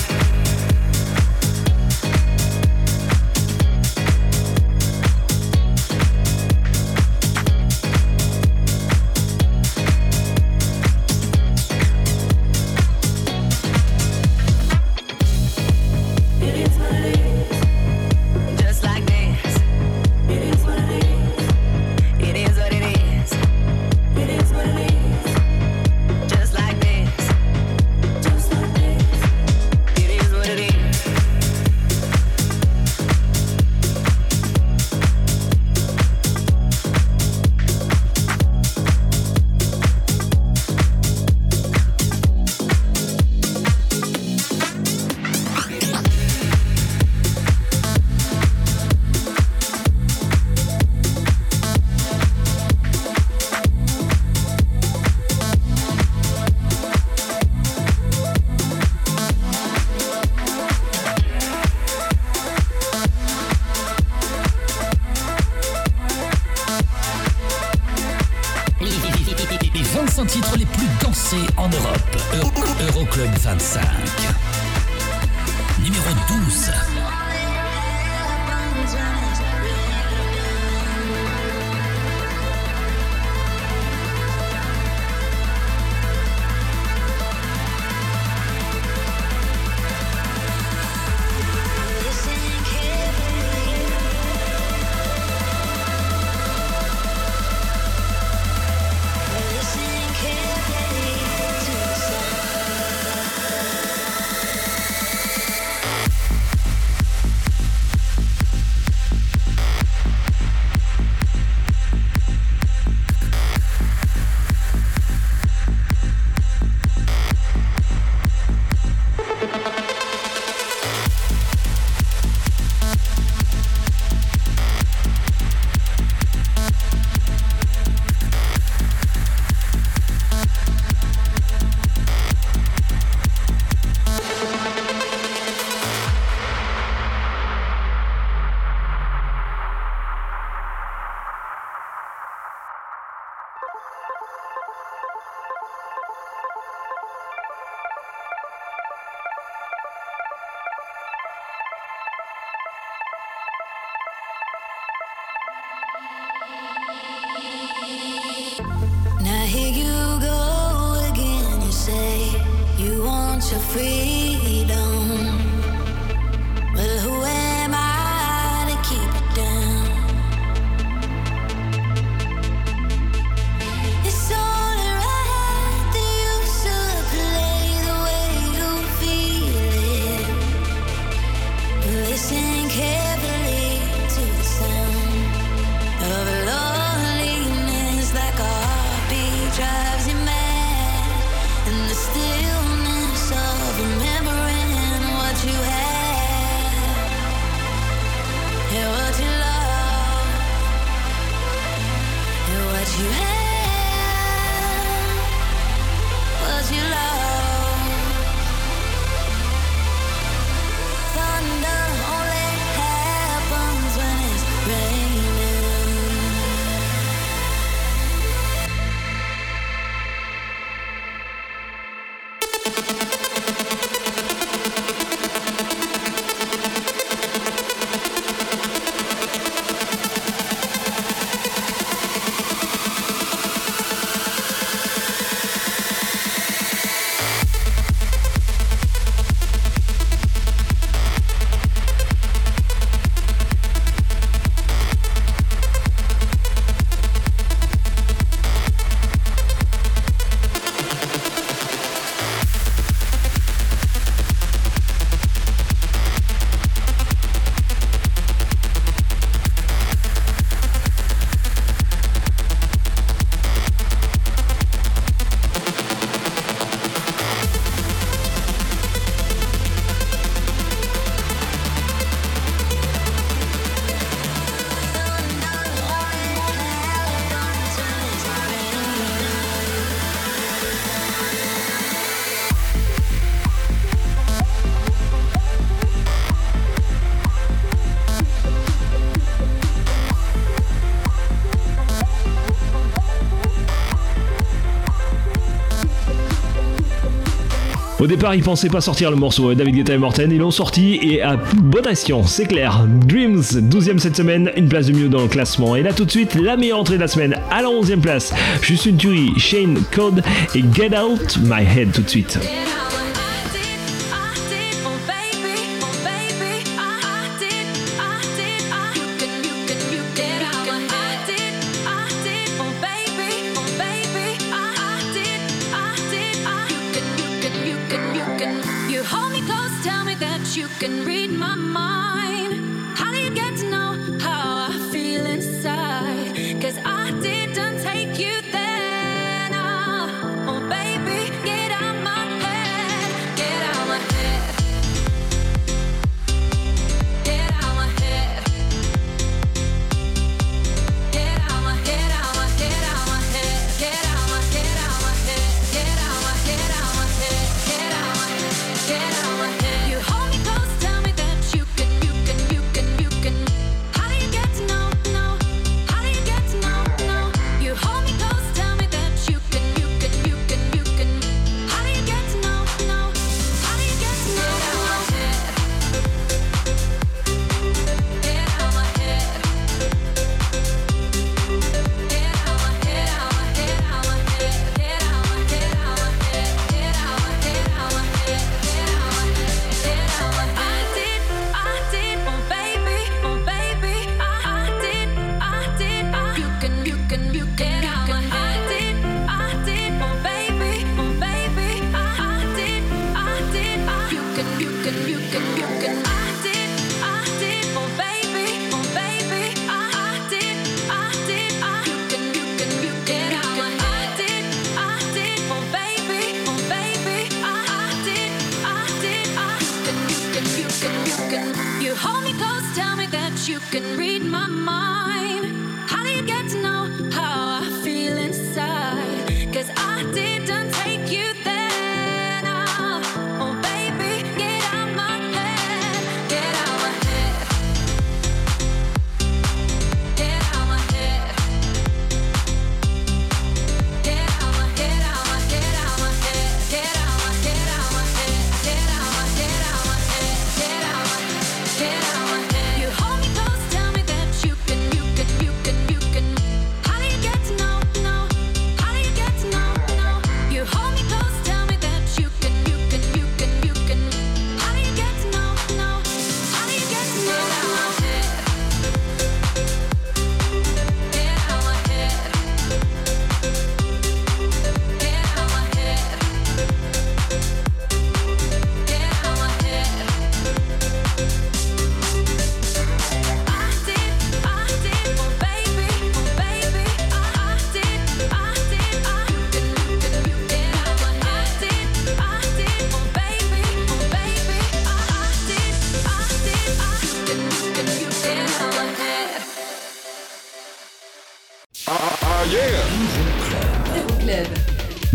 Au 298.01 298.07
départ, 298.07 298.33
ils 298.33 298.41
pensaient 298.41 298.67
pas 298.67 298.81
sortir 298.81 299.11
le 299.11 299.15
morceau 299.15 299.51
euh, 299.51 299.55
David 299.55 299.75
Guetta 299.75 299.93
et 299.93 299.97
Morten, 299.99 300.31
ils 300.31 300.39
l'ont 300.39 300.49
sorti 300.49 300.97
et 301.03 301.21
à 301.21 301.35
bonne 301.35 301.85
action, 301.85 302.25
c'est 302.25 302.45
clair. 302.45 302.87
Dreams, 303.05 303.41
12ème 303.41 303.99
cette 303.99 304.15
semaine, 304.15 304.51
une 304.57 304.67
place 304.67 304.87
de 304.87 304.93
mieux 304.93 305.07
dans 305.07 305.21
le 305.21 305.27
classement. 305.27 305.75
Et 305.75 305.83
là 305.83 305.93
tout 305.93 306.05
de 306.05 306.09
suite, 306.09 306.33
la 306.33 306.57
meilleure 306.57 306.79
entrée 306.79 306.95
de 306.95 307.01
la 307.01 307.07
semaine, 307.07 307.35
à 307.51 307.61
la 307.61 307.67
11ème 307.67 307.99
place, 308.01 308.33
juste 308.63 308.87
une 308.87 308.97
tuerie, 308.97 309.33
Shane 309.37 309.77
Code 309.91 310.23
et 310.55 310.63
Get 310.73 310.97
Out 310.97 311.37
My 311.43 311.61
Head 311.63 311.91
tout 311.91 312.01
de 312.01 312.09
suite. 312.09 312.39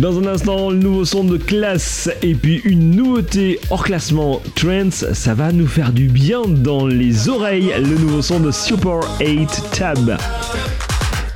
Dans 0.07 0.21
un 0.21 0.27
instant, 0.27 0.71
le 0.71 0.77
nouveau 0.77 1.05
son 1.05 1.25
de 1.25 1.37
classe 1.37 2.09
et 2.23 2.37
puis 2.37 2.61
une 2.65 2.93
nouveauté 2.93 3.59
hors 3.71 3.83
classement 3.83 4.41
Trends. 4.55 4.93
Ça 4.93 5.35
va 5.35 5.51
nous 5.51 5.67
faire 5.67 5.91
du 5.91 6.07
bien 6.07 6.43
dans 6.47 6.87
les 6.87 7.29
oreilles. 7.29 7.73
Le 7.77 7.99
nouveau 7.99 8.23
son 8.23 8.39
de 8.39 8.53
Super 8.53 9.01
8 9.19 9.63
Tab. 9.73 10.17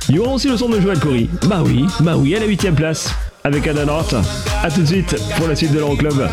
Il 0.07 0.15
y 0.15 0.19
aura 0.19 0.35
aussi 0.35 0.47
le 0.47 0.55
son 0.55 0.69
de 0.69 0.79
Joël 0.79 0.97
Cory. 0.99 1.29
Bah 1.49 1.61
oui, 1.65 1.83
bah 1.99 2.15
oui, 2.15 2.33
à 2.33 2.39
la 2.39 2.47
8ème 2.47 2.75
place. 2.75 3.13
Avec 3.43 3.67
Anna 3.67 3.83
North. 3.83 4.15
A 4.63 4.71
tout 4.71 4.83
de 4.83 4.85
suite 4.85 5.17
pour 5.35 5.49
la 5.49 5.55
suite 5.57 5.73
de 5.73 5.79
l'Euroclub. 5.79 6.29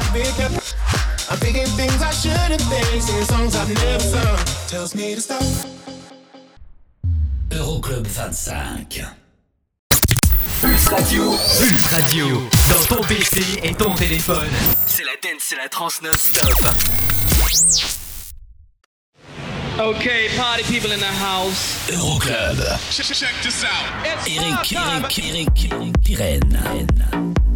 Euroclub 7.50 8.06
25 8.06 9.02
Radio. 10.90 11.32
Radio. 11.90 12.48
Dans 12.70 12.96
ton 12.96 13.02
PC 13.02 13.42
et 13.62 13.74
ton 13.74 13.94
téléphone. 13.94 14.48
C'est 14.86 15.04
la 15.04 15.12
dance, 15.22 15.42
c'est 15.46 15.56
la 15.56 15.68
trans 15.68 15.88
non-stop. 16.02 16.58
Okay, 19.78 20.28
party 20.36 20.64
people 20.64 20.90
in 20.92 20.98
the 20.98 21.04
house. 21.04 21.88
Euroclub. 21.92 22.56
Check, 22.90 23.06
this 23.42 23.64
out. 23.64 23.70
It's 24.04 24.26
Eric, 24.26 24.72
Eric, 24.72 25.18
Eric, 25.18 26.10
Eric, 26.10 27.47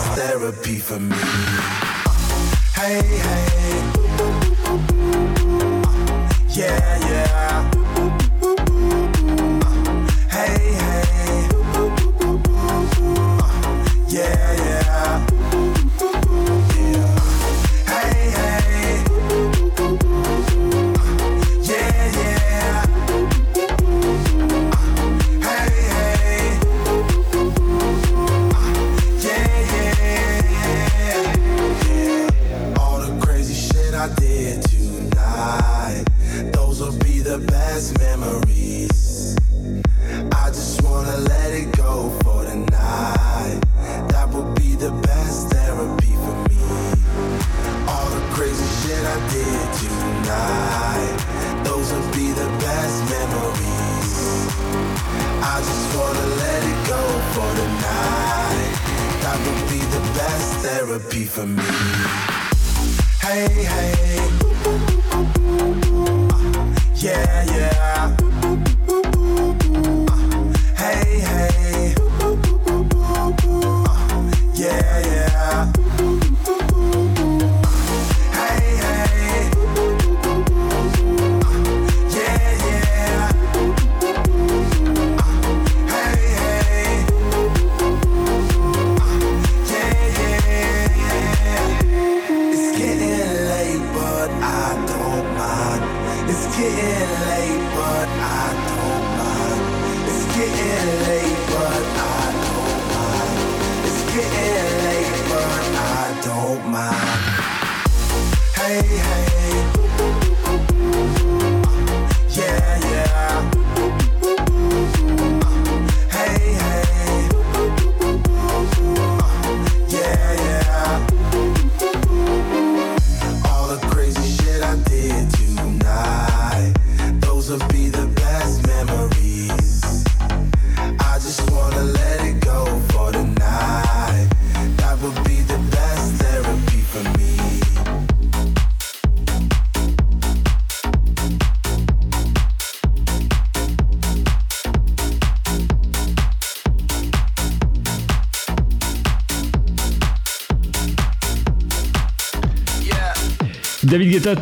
is 0.00 0.06
therapy 0.16 0.78
for 0.78 0.98
me. 0.98 1.16
Hey, 2.74 3.02
hey. 3.02 3.80
Yeah, 6.48 7.08
yeah. 7.08 7.79
for 61.30 61.46
me. 61.46 61.62
Hey, 63.22 63.46
hey. 63.64 64.09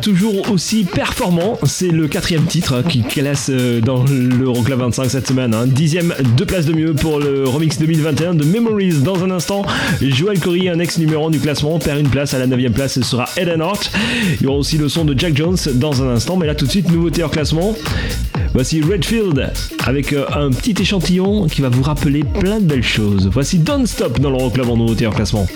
Toujours 0.01 0.51
aussi 0.51 0.83
performant, 0.83 1.57
c'est 1.63 1.87
le 1.87 2.07
quatrième 2.07 2.43
titre 2.45 2.83
qui 2.87 3.01
classe 3.01 3.49
euh, 3.49 3.79
dans 3.79 4.03
l'Euroclub 4.03 4.77
25 4.79 5.09
cette 5.09 5.27
semaine. 5.27 5.53
hein. 5.53 5.65
Dixième, 5.67 6.13
deux 6.35 6.45
places 6.45 6.65
de 6.65 6.73
mieux 6.73 6.93
pour 6.93 7.19
le 7.19 7.43
remix 7.47 7.77
2021 7.79 8.33
de 8.33 8.43
Memories. 8.43 8.95
Dans 9.03 9.23
un 9.23 9.31
instant, 9.31 9.63
Joël 10.01 10.39
Corey, 10.39 10.67
un 10.69 10.79
ex 10.79 10.97
numéro 10.97 11.27
1 11.27 11.31
du 11.31 11.39
classement, 11.39 11.79
perd 11.79 11.99
une 11.99 12.09
place 12.09 12.33
à 12.33 12.39
la 12.39 12.47
neuvième 12.47 12.73
place, 12.73 12.93
ce 12.93 13.03
sera 13.03 13.25
Eden 13.37 13.61
Hart. 13.61 13.89
Il 14.39 14.43
y 14.43 14.47
aura 14.47 14.57
aussi 14.57 14.77
le 14.77 14.89
son 14.89 15.05
de 15.05 15.17
Jack 15.17 15.35
Jones 15.37 15.57
dans 15.75 16.03
un 16.03 16.09
instant, 16.15 16.35
mais 16.35 16.45
là 16.47 16.55
tout 16.55 16.65
de 16.65 16.71
suite, 16.71 16.91
nouveauté 16.91 17.23
en 17.23 17.29
classement. 17.29 17.73
Voici 18.53 18.81
Redfield 18.81 19.51
avec 19.85 20.11
euh, 20.11 20.25
un 20.35 20.49
petit 20.49 20.75
échantillon 20.81 21.47
qui 21.47 21.61
va 21.61 21.69
vous 21.69 21.83
rappeler 21.83 22.23
plein 22.23 22.59
de 22.59 22.65
belles 22.65 22.83
choses. 22.83 23.29
Voici 23.31 23.59
Don't 23.59 23.85
Stop 23.85 24.19
dans 24.19 24.29
l'Euroclub 24.31 24.69
en 24.69 24.75
nouveauté 24.77 25.07
en 25.07 25.11
classement. 25.11 25.47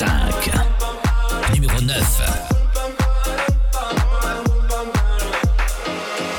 5. 0.00 0.08
Numéro 1.54 1.78
9. 1.78 1.94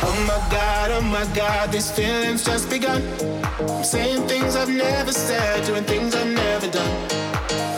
Oh 0.01 0.15
my 0.25 0.39
god, 0.49 0.91
oh 0.91 1.01
my 1.01 1.25
god, 1.35 1.71
these 1.71 1.91
feelings 1.91 2.43
just 2.43 2.71
begun. 2.71 3.03
I'm 3.59 3.83
saying 3.83 4.27
things 4.27 4.55
I've 4.55 4.67
never 4.67 5.13
said, 5.13 5.63
doing 5.67 5.83
things 5.83 6.15
I've 6.15 6.25
never 6.25 6.67
done. 6.71 6.91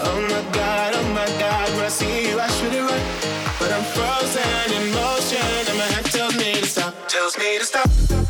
Oh 0.08 0.22
my 0.30 0.42
god, 0.56 0.94
oh 0.96 1.04
my 1.14 1.28
god, 1.38 1.70
when 1.76 1.84
I 1.84 1.90
see 1.90 2.30
you, 2.30 2.40
I 2.40 2.48
should 2.48 2.72
it 2.74 2.82
right. 2.82 3.04
But 3.60 3.74
I'm 3.74 3.84
frozen 3.84 4.72
in 4.72 4.90
motion, 4.94 5.68
and 5.68 5.78
my 5.78 5.84
head 5.84 6.06
tells 6.06 6.38
me 6.38 6.62
to 6.62 6.66
stop, 6.66 6.94
tells 7.10 7.38
me 7.38 7.60
to 7.60 7.66
stop. 7.66 8.23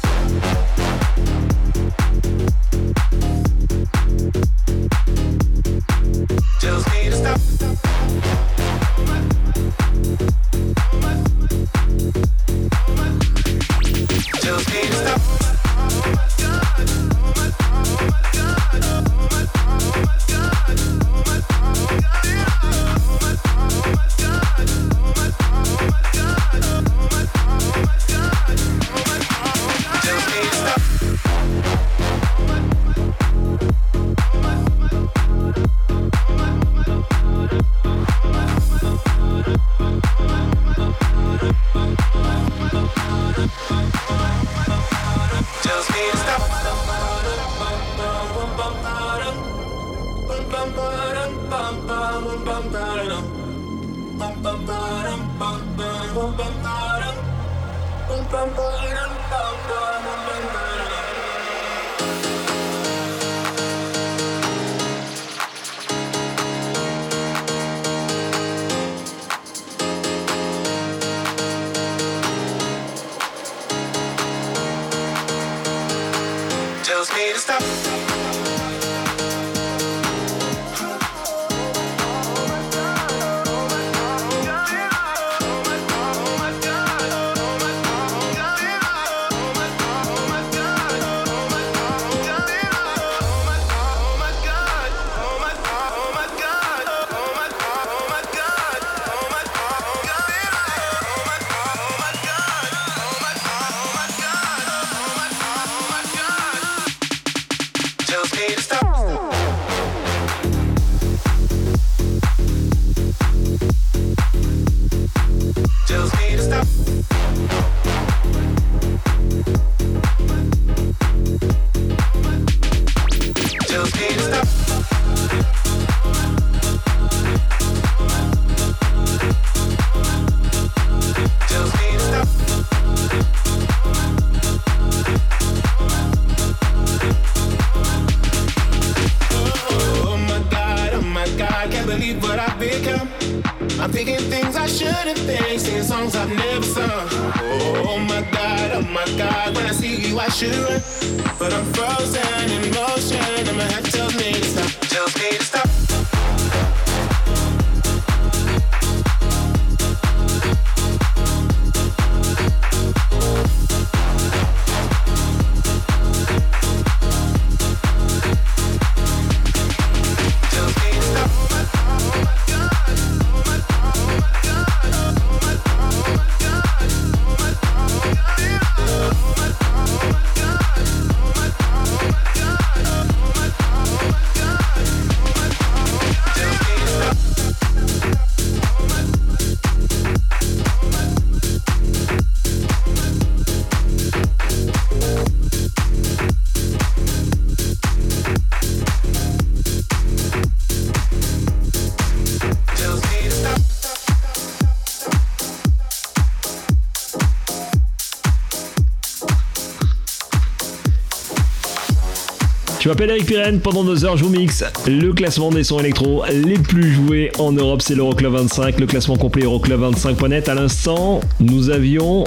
Je 212.84 212.89
m'appelle 212.89 213.11
Eric 213.11 213.27
Pirenne, 213.27 213.61
pendant 213.61 213.85
deux 213.85 214.03
heures 214.03 214.18
je 214.18 214.26
vous 214.26 214.30
mixe 214.30 214.65
le 214.88 215.14
classement 215.14 215.51
des 215.51 215.64
sons 215.64 215.80
électro 215.80 216.22
les 216.30 216.57
plus 216.57 216.91
joués 216.91 217.31
en 217.39 217.53
Europe, 217.53 217.81
c'est 217.81 217.95
l'Euroclub 217.95 218.34
25, 218.34 218.77
le 218.77 218.85
classement 218.88 219.15
complet 219.15 219.45
Euroclub25.net. 219.45 220.49
À 220.49 220.53
l'instant, 220.53 221.22
nous 221.39 221.69
avions 221.69 222.26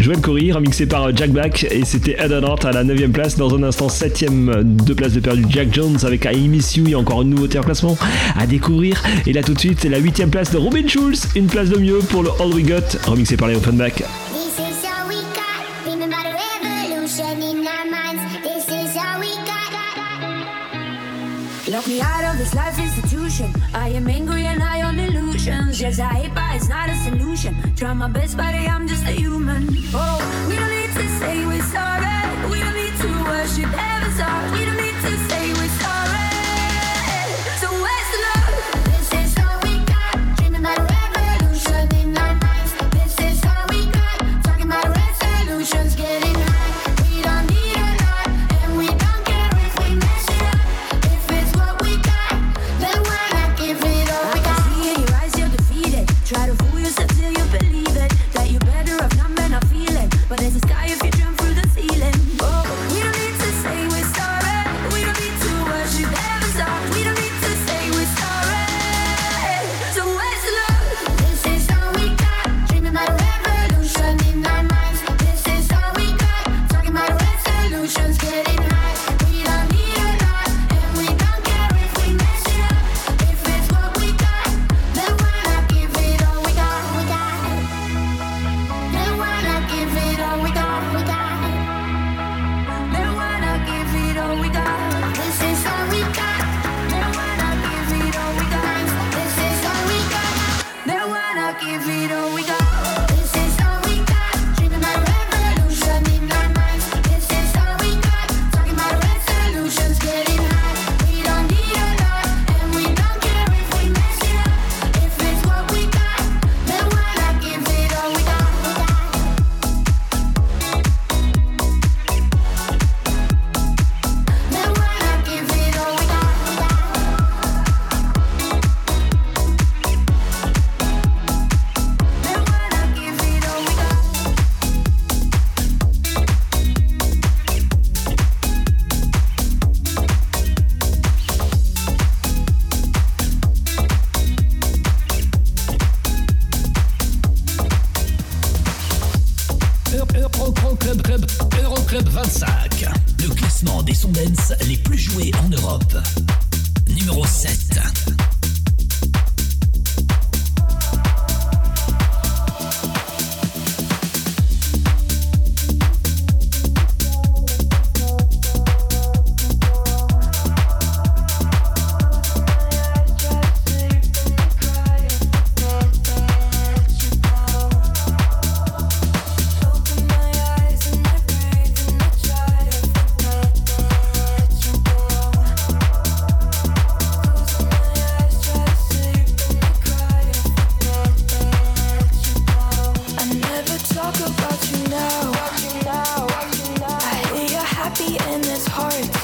Joël 0.00 0.20
Corry, 0.20 0.50
remixé 0.50 0.86
par 0.86 1.16
Jack 1.16 1.30
Black, 1.30 1.68
et 1.70 1.84
c'était 1.84 2.16
Ed 2.18 2.32
North 2.32 2.64
à 2.64 2.72
la 2.72 2.82
9ème 2.82 3.12
place. 3.12 3.36
Dans 3.36 3.54
un 3.54 3.62
instant, 3.62 3.86
7ème, 3.86 4.64
deux 4.64 4.96
places 4.96 5.12
de 5.12 5.20
perdu 5.20 5.44
Jack 5.48 5.72
Jones 5.72 5.98
avec 6.02 6.24
I 6.24 6.48
Miss 6.48 6.74
You, 6.74 6.86
a 6.96 6.98
encore 6.98 7.22
une 7.22 7.30
nouveauté 7.30 7.60
en 7.60 7.62
classement 7.62 7.96
à 8.36 8.48
découvrir. 8.48 9.00
Et 9.28 9.32
là 9.32 9.44
tout 9.44 9.54
de 9.54 9.60
suite, 9.60 9.78
c'est 9.80 9.90
la 9.90 10.00
8ème 10.00 10.30
place 10.30 10.50
de 10.50 10.58
Robin 10.58 10.88
Schulz, 10.88 11.28
une 11.36 11.46
place 11.46 11.68
de 11.68 11.78
mieux 11.78 11.98
pour 11.98 12.24
le 12.24 12.30
All 12.40 12.52
We 12.52 12.66
Got, 12.66 12.98
remixé 13.06 13.36
par 13.36 13.46
les 13.46 13.54
Offenbach. 13.54 14.02
Lock 21.84 21.92
me 21.92 22.00
out 22.00 22.24
of 22.32 22.38
this 22.38 22.54
life 22.54 22.78
institution. 22.78 23.52
I 23.74 23.90
am 23.90 24.08
angry 24.08 24.46
and 24.46 24.62
high 24.62 24.80
on 24.82 24.98
illusions. 24.98 25.78
Yes, 25.78 25.98
I 26.00 26.14
hate, 26.14 26.34
but 26.34 26.56
it's 26.56 26.68
not 26.68 26.88
a 26.88 26.96
solution. 27.04 27.54
Try 27.76 27.92
my 27.92 28.08
best, 28.08 28.38
but 28.38 28.54
I'm 28.54 28.88
just 28.88 29.04
a 29.04 29.10
human. 29.10 29.68
Oh, 29.92 30.46
we 30.48 30.56
don't 30.56 30.70
need 30.70 30.92
to 30.94 31.08
say 31.18 31.44
we're 31.44 31.60
sorry. 31.60 32.50
We 32.50 32.60
don't 32.60 32.74
need 32.74 32.96
to 33.02 33.10
worship 33.24 33.70
heaven's 33.76 34.18
heart. 34.18 34.52
We 34.52 34.64
don't 34.64 34.83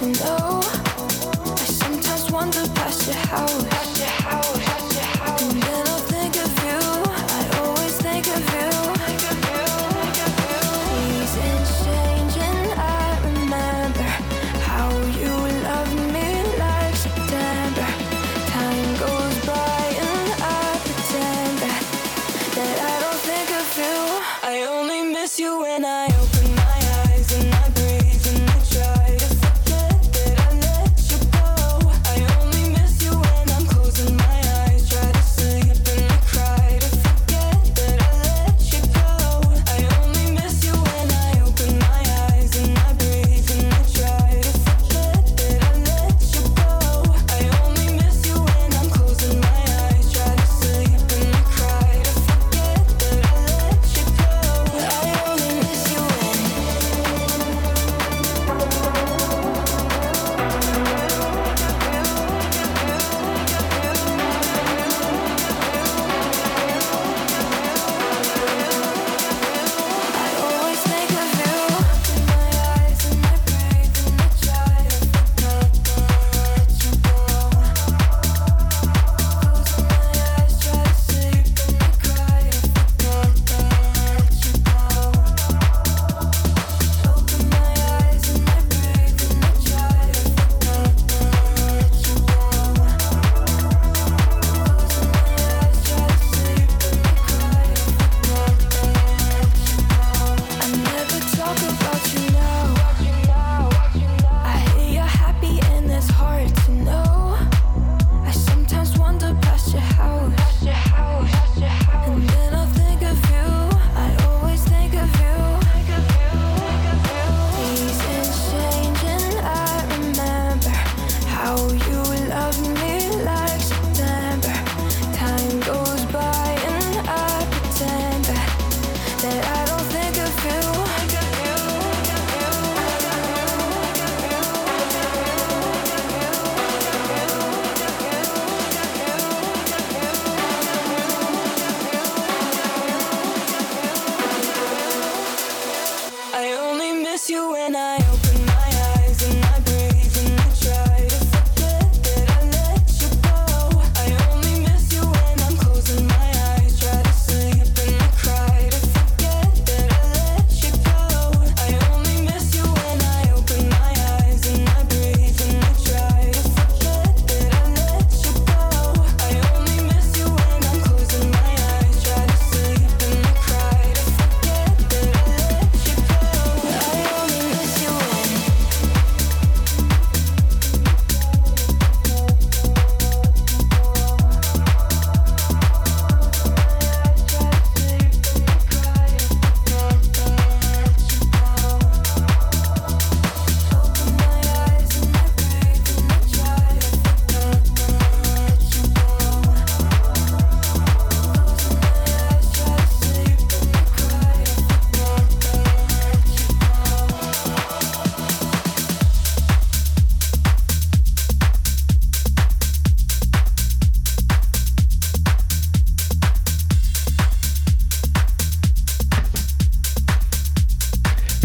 순간 0.01 0.30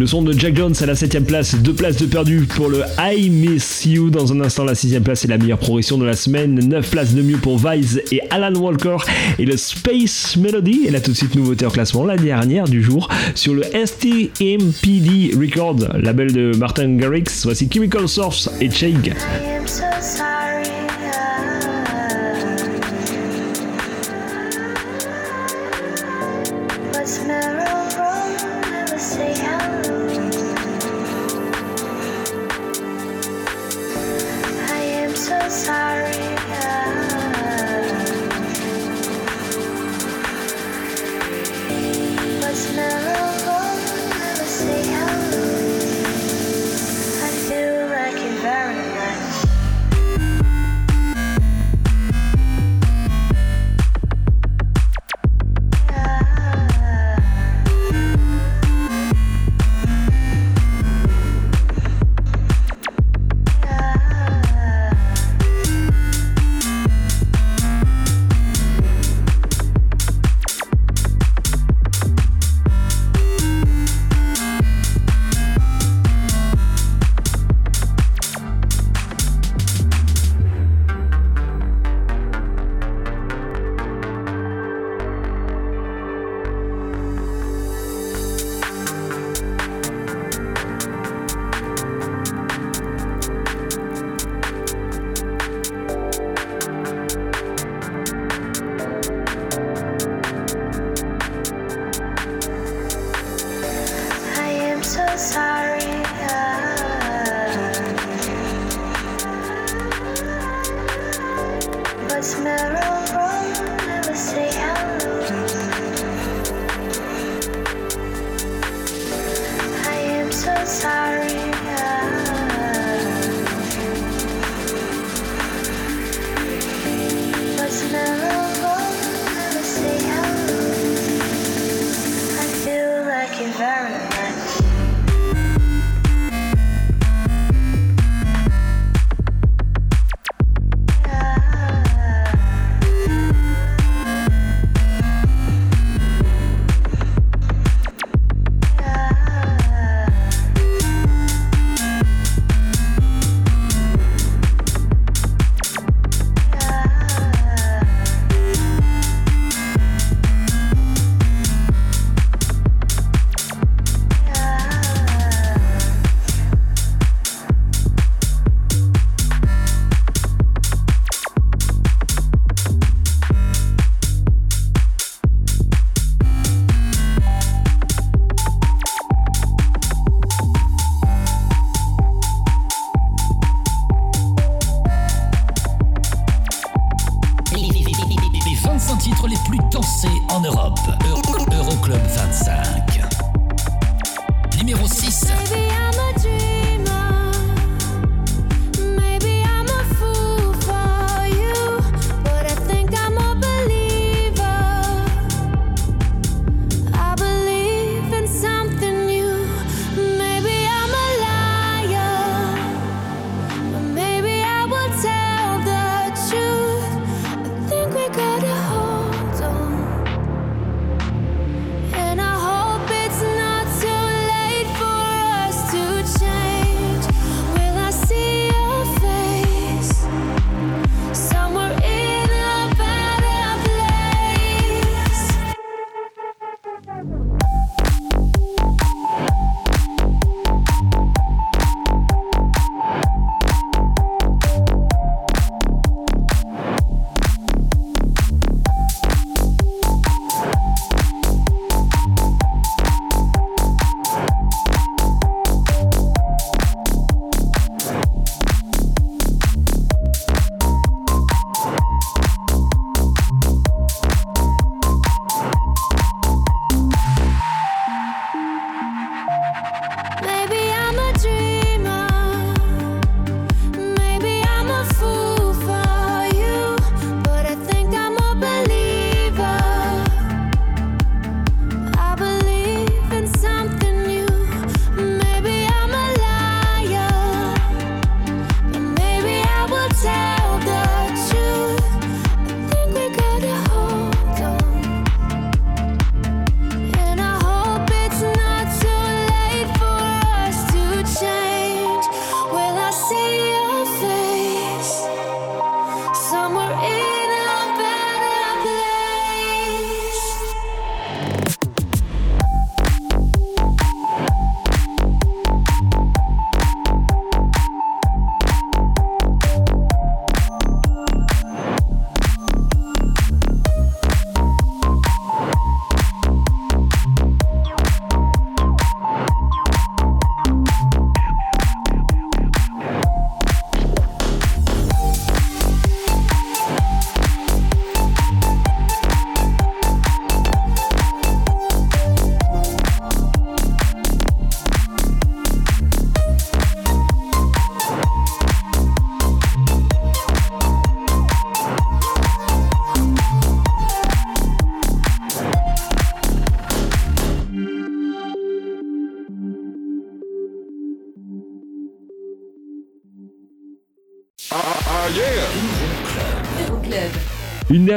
Le 0.05 0.09
son 0.09 0.21
de 0.21 0.33
Jack 0.33 0.55
Jones 0.55 0.75
à 0.81 0.85
la 0.85 0.93
7ème 0.93 1.23
place, 1.23 1.55
deux 1.55 1.73
places 1.73 1.97
de 1.97 2.05
perdu 2.05 2.41
pour 2.41 2.69
le 2.69 2.83
I 2.99 3.27
Miss 3.31 3.87
You. 3.87 4.11
Dans 4.11 4.31
un 4.31 4.39
instant, 4.41 4.63
la 4.63 4.73
6ème 4.73 5.01
place 5.01 5.25
est 5.25 5.29
la 5.29 5.39
meilleure 5.39 5.57
progression 5.57 5.97
de 5.97 6.05
la 6.05 6.15
semaine. 6.15 6.53
9 6.53 6.91
places 6.91 7.15
de 7.15 7.23
mieux 7.23 7.37
pour 7.37 7.57
Vice 7.57 7.99
et 8.11 8.21
Alan 8.29 8.53
Walker. 8.53 8.97
Et 9.39 9.45
le 9.45 9.57
Space 9.57 10.37
Melody 10.37 10.85
est 10.85 10.91
la 10.91 11.01
toute 11.01 11.13
de 11.13 11.17
suite 11.17 11.33
nouveauté 11.33 11.65
en 11.65 11.71
classement, 11.71 12.05
la 12.05 12.17
dernière 12.17 12.65
du 12.65 12.83
jour, 12.83 13.09
sur 13.33 13.55
le 13.55 13.63
STMPD 13.63 15.31
Records, 15.39 15.97
label 15.97 16.31
de 16.31 16.55
Martin 16.55 16.97
Garrix. 16.97 17.41
Voici 17.43 17.67
Chemical 17.67 18.07
Source 18.07 18.51
et 18.61 18.69
Shake. 18.69 19.11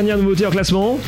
Dernière 0.09 0.25
nouveauté 0.25 0.47
en 0.47 0.51
classement 0.51 0.99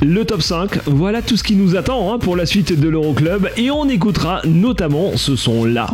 le 0.00 0.24
top 0.24 0.40
5, 0.40 0.86
voilà 0.86 1.20
tout 1.22 1.36
ce 1.36 1.42
qui 1.42 1.56
nous 1.56 1.74
attend 1.74 2.12
hein, 2.12 2.20
pour 2.20 2.36
la 2.36 2.46
suite 2.46 2.78
de 2.78 2.88
l'Euroclub 2.88 3.48
et 3.56 3.72
on 3.72 3.88
écoutera 3.88 4.42
notamment 4.44 5.16
ce 5.16 5.34
son-là. 5.34 5.88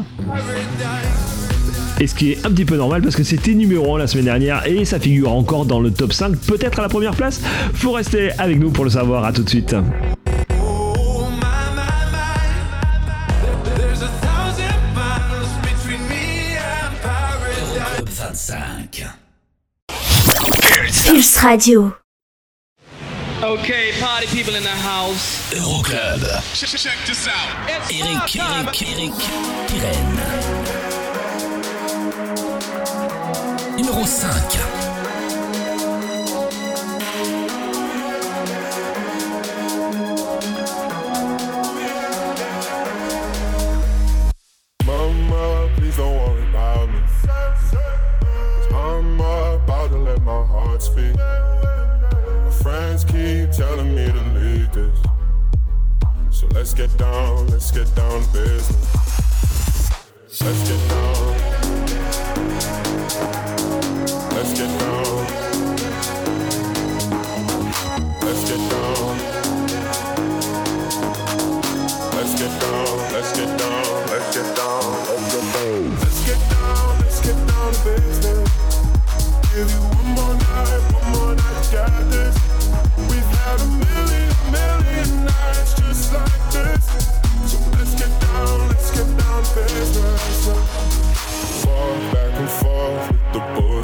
Et 2.00 2.06
ce 2.06 2.14
qui 2.14 2.32
est 2.32 2.44
un 2.44 2.50
petit 2.50 2.66
peu 2.66 2.76
normal 2.76 3.00
parce 3.00 3.16
que 3.16 3.22
c'était 3.22 3.54
numéro 3.54 3.94
1 3.94 4.00
la 4.00 4.06
semaine 4.06 4.26
dernière 4.26 4.66
et 4.66 4.84
ça 4.84 5.00
figure 5.00 5.32
encore 5.32 5.64
dans 5.64 5.80
le 5.80 5.90
top 5.90 6.12
5, 6.12 6.36
peut-être 6.36 6.80
à 6.80 6.82
la 6.82 6.90
première 6.90 7.14
place. 7.14 7.40
Faut 7.72 7.92
rester 7.92 8.32
avec 8.32 8.58
nous 8.58 8.70
pour 8.70 8.84
le 8.84 8.90
savoir, 8.90 9.24
à 9.24 9.32
tout 9.32 9.42
de 9.42 9.48
suite. 9.48 9.70
There's 9.70 9.80
a 14.02 14.08
thousand 14.20 14.74
miles 14.94 15.48
between 15.62 16.06
me 16.08 16.58
and 16.58 16.94
paradise. 17.00 17.94
Club 17.94 18.08
25. 18.08 19.06
Pulse 21.06 21.36
Radio. 21.38 21.94
Okay, 23.50 23.90
party 24.00 24.28
people 24.28 24.54
in 24.54 24.62
the 24.62 24.68
house. 24.68 25.52
Euroclub. 25.52 26.22
Check, 26.54 26.68
check 26.68 26.98
this 27.04 27.26
out. 27.26 27.68
It's 27.68 27.90
Eric. 27.90 28.36
Eric, 28.36 28.82
Eric, 28.82 29.12
Pirenne. 29.66 30.20
Numéro 33.76 34.04
5. 34.06 34.69
Let's 57.72 57.88
get 57.88 57.96
down 57.96 58.20
business. 58.32 58.66
Let's 60.40 60.68
get 60.68 60.88
down. 60.88 60.99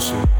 closer 0.06 0.35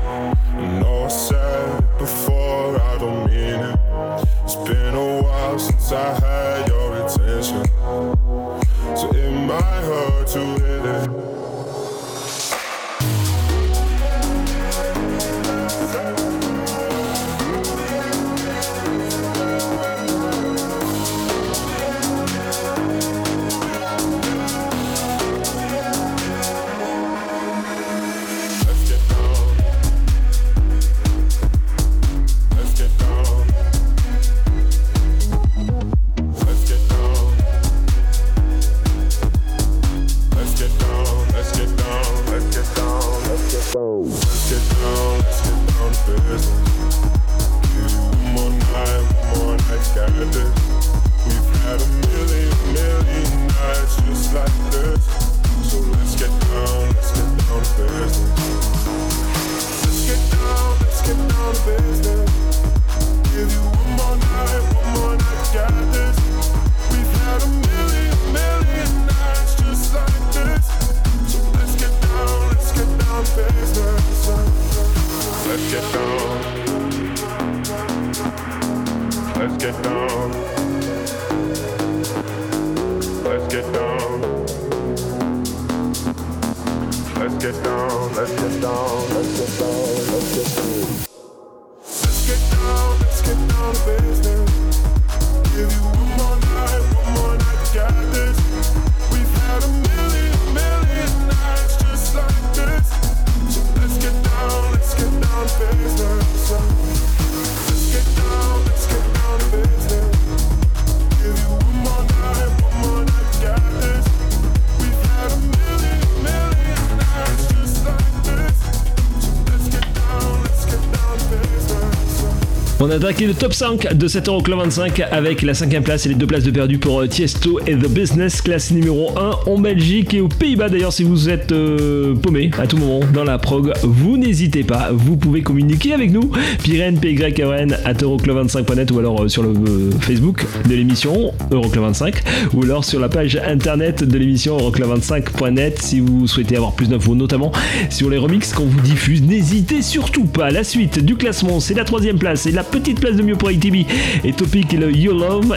On 122.96 122.98
a 122.98 123.08
attaqué 123.08 123.26
le 123.26 123.34
top 123.34 123.52
5 123.52 123.92
de 123.94 124.08
cet 124.08 124.28
Euroclub 124.28 124.58
25 124.58 125.00
avec 125.10 125.42
la 125.42 125.52
cinquième 125.52 125.82
place 125.82 126.06
et 126.06 126.08
les 126.08 126.14
deux 126.14 126.26
places 126.26 126.44
de 126.44 126.50
perdu 126.50 126.78
pour 126.78 127.00
euh, 127.00 127.06
Tiesto 127.06 127.60
et 127.66 127.74
The 127.74 127.90
Business, 127.90 128.40
classe 128.40 128.70
numéro 128.70 129.10
1 129.18 129.50
en 129.50 129.58
Belgique 129.58 130.14
et 130.14 130.22
aux 130.22 130.28
Pays-Bas. 130.28 130.70
D'ailleurs, 130.70 130.94
si 130.94 131.04
vous 131.04 131.28
êtes 131.28 131.52
euh, 131.52 132.14
paumé 132.14 132.50
à 132.58 132.66
tout 132.66 132.78
moment 132.78 133.00
dans 133.12 133.24
la 133.24 133.36
prog, 133.36 133.70
vous 133.82 134.16
n'hésitez 134.16 134.64
pas, 134.64 134.92
vous 134.92 135.18
pouvez 135.18 135.42
communiquer 135.42 135.92
avec 135.92 136.10
nous. 136.10 136.30
Pyren, 136.62 136.98
PYRN, 136.98 137.76
at 137.84 137.92
Euroclub25.net 137.92 138.90
ou 138.92 138.98
alors 138.98 139.24
euh, 139.24 139.28
sur 139.28 139.42
le 139.42 139.50
euh, 139.50 139.90
Facebook 140.00 140.46
de 140.66 140.74
l'émission 140.74 141.34
Euroclub 141.50 141.82
25 141.82 142.22
ou 142.54 142.62
alors 142.62 142.82
sur 142.82 142.98
la 142.98 143.10
page 143.10 143.38
internet 143.46 144.04
de 144.04 144.16
l'émission 144.16 144.56
Euroclub25.net 144.56 145.82
si 145.82 146.00
vous 146.00 146.26
souhaitez 146.26 146.56
avoir 146.56 146.72
plus 146.72 146.88
d'infos, 146.88 147.14
notamment 147.14 147.52
sur 147.90 148.08
les 148.08 148.16
remixes 148.16 148.54
qu'on 148.54 148.64
vous 148.64 148.80
diffuse. 148.80 149.20
N'hésitez 149.22 149.82
surtout 149.82 150.24
pas. 150.24 150.50
La 150.50 150.64
suite 150.64 151.04
du 151.04 151.16
classement, 151.16 151.60
c'est 151.60 151.74
la 151.74 151.84
troisième 151.84 152.18
place 152.18 152.46
et 152.46 152.52
la 152.52 152.64
petite 152.64 152.85
place 152.94 153.16
de 153.16 153.22
mieux 153.22 153.36
pour 153.36 153.48
ATB 153.48 153.86
et 154.24 154.32
Topic 154.32 154.72
le 154.72 154.92
You. 154.94 155.12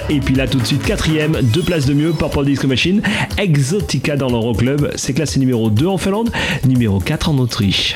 Et 0.09 0.19
puis 0.19 0.35
là, 0.35 0.47
tout 0.47 0.59
de 0.59 0.65
suite, 0.65 0.83
quatrième, 0.83 1.37
deux 1.41 1.61
places 1.61 1.85
de 1.85 1.93
mieux, 1.93 2.11
Purple 2.11 2.45
Disco 2.45 2.67
Machine, 2.67 3.01
Exotica 3.37 4.15
dans 4.15 4.29
l'Euroclub. 4.29 4.89
C'est 4.95 5.13
classé 5.13 5.39
numéro 5.39 5.69
2 5.69 5.87
en 5.87 5.97
Finlande, 5.97 6.31
numéro 6.65 6.99
4 6.99 7.29
en 7.29 7.37
Autriche. 7.37 7.95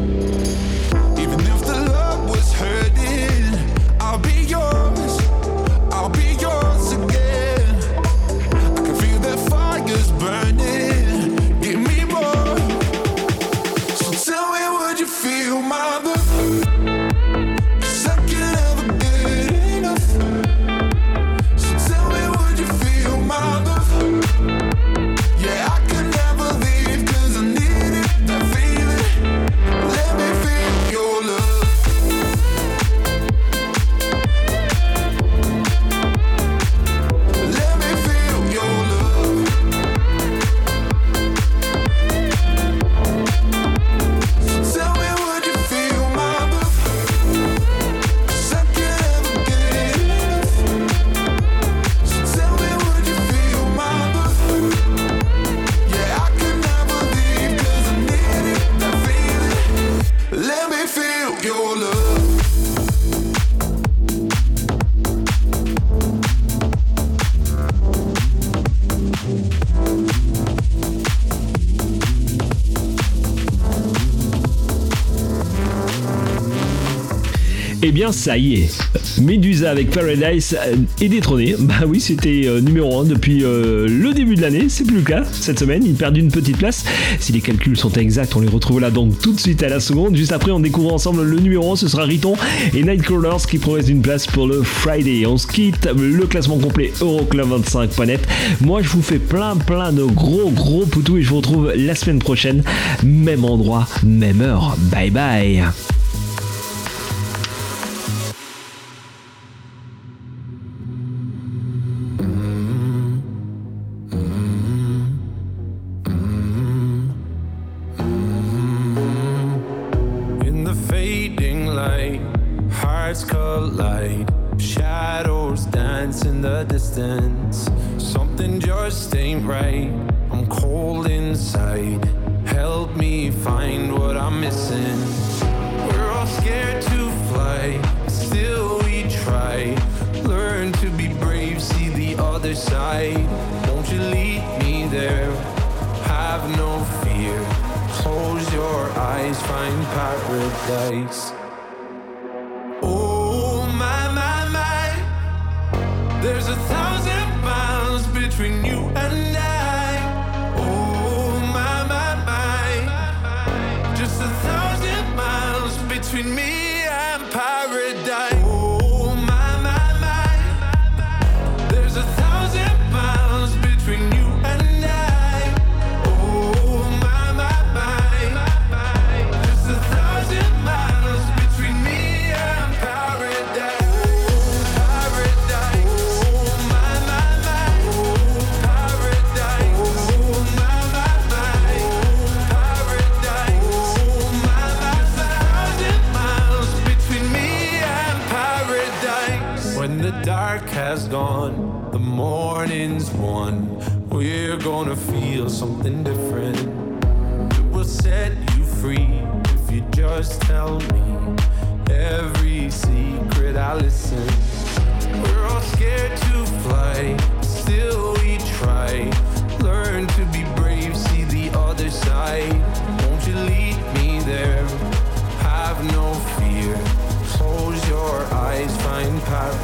ça 78.11 78.37
y 78.37 78.55
est. 78.55 79.21
Medusa 79.21 79.69
avec 79.69 79.91
Paradise 79.91 80.57
euh, 80.65 80.75
est 80.99 81.09
détrôné. 81.09 81.55
Bah 81.59 81.81
oui, 81.85 81.99
c'était 81.99 82.43
euh, 82.45 82.59
numéro 82.59 82.99
1 83.01 83.03
depuis 83.03 83.43
euh, 83.43 83.87
le 83.87 84.13
début 84.13 84.35
de 84.35 84.41
l'année. 84.41 84.67
C'est 84.69 84.85
plus 84.85 84.97
le 84.97 85.03
cas 85.03 85.23
cette 85.31 85.59
semaine. 85.59 85.83
Il 85.85 85.93
perd 85.93 86.17
une 86.17 86.31
petite 86.31 86.57
place. 86.57 86.83
Si 87.19 87.31
les 87.31 87.41
calculs 87.41 87.77
sont 87.77 87.91
exacts, 87.91 88.35
on 88.35 88.39
les 88.39 88.47
retrouve 88.47 88.79
là 88.79 88.89
donc 88.89 89.19
tout 89.19 89.33
de 89.33 89.39
suite 89.39 89.61
à 89.61 89.69
la 89.69 89.79
seconde. 89.79 90.15
Juste 90.15 90.31
après, 90.31 90.51
on 90.51 90.59
découvre 90.59 90.93
ensemble 90.93 91.23
le 91.23 91.39
numéro 91.39 91.73
1. 91.73 91.75
Ce 91.75 91.87
sera 91.87 92.03
Riton 92.05 92.33
et 92.73 92.83
Nightcrawlers 92.83 93.45
qui 93.47 93.59
progressent 93.59 93.89
une 93.89 94.01
place 94.01 94.25
pour 94.25 94.47
le 94.47 94.63
Friday. 94.63 95.25
On 95.27 95.37
se 95.37 95.45
quitte. 95.45 95.87
Le 95.95 96.25
classement 96.25 96.57
complet 96.57 96.91
Euroclub25.net. 96.99 98.21
Moi, 98.61 98.81
je 98.81 98.89
vous 98.89 99.03
fais 99.03 99.19
plein, 99.19 99.55
plein 99.55 99.91
de 99.91 100.03
gros, 100.03 100.49
gros 100.49 100.85
poutous 100.85 101.17
et 101.17 101.21
je 101.21 101.29
vous 101.29 101.37
retrouve 101.37 101.71
la 101.75 101.93
semaine 101.93 102.19
prochaine. 102.19 102.63
Même 103.03 103.45
endroit, 103.45 103.87
même 104.03 104.41
heure. 104.41 104.75
Bye 104.91 105.11
bye. 105.11 105.63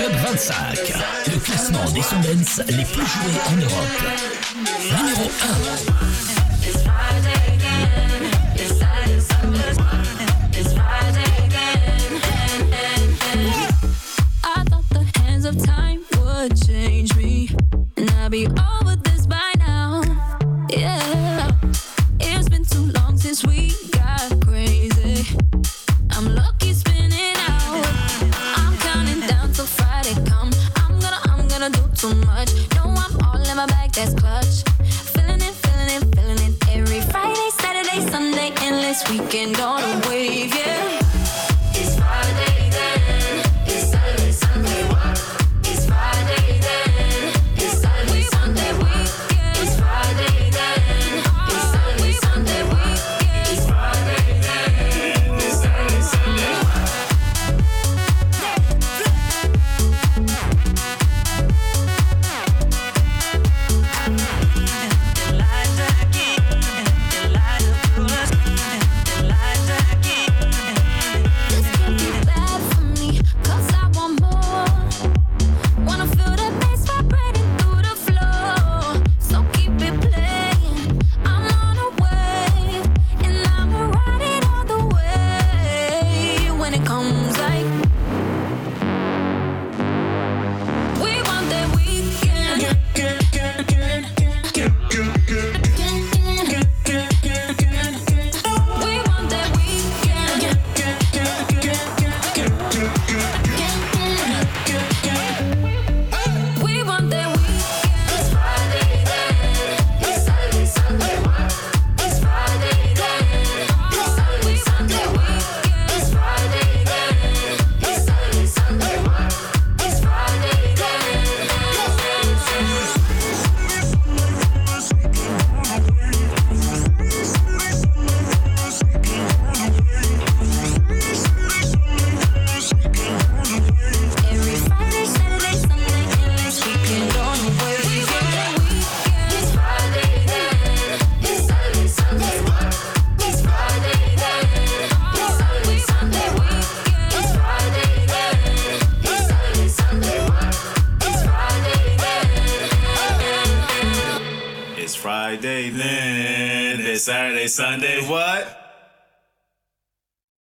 Club 0.00 0.12
25, 0.14 0.94
le 1.26 1.38
classement 1.40 1.84
des 1.90 2.00
semaines 2.00 2.42
les 2.68 2.84
plus 2.86 3.06
jouées 3.06 3.40
en 3.48 3.56
Europe. 3.56 4.02
Numéro 4.96 5.30
1. 6.04 6.09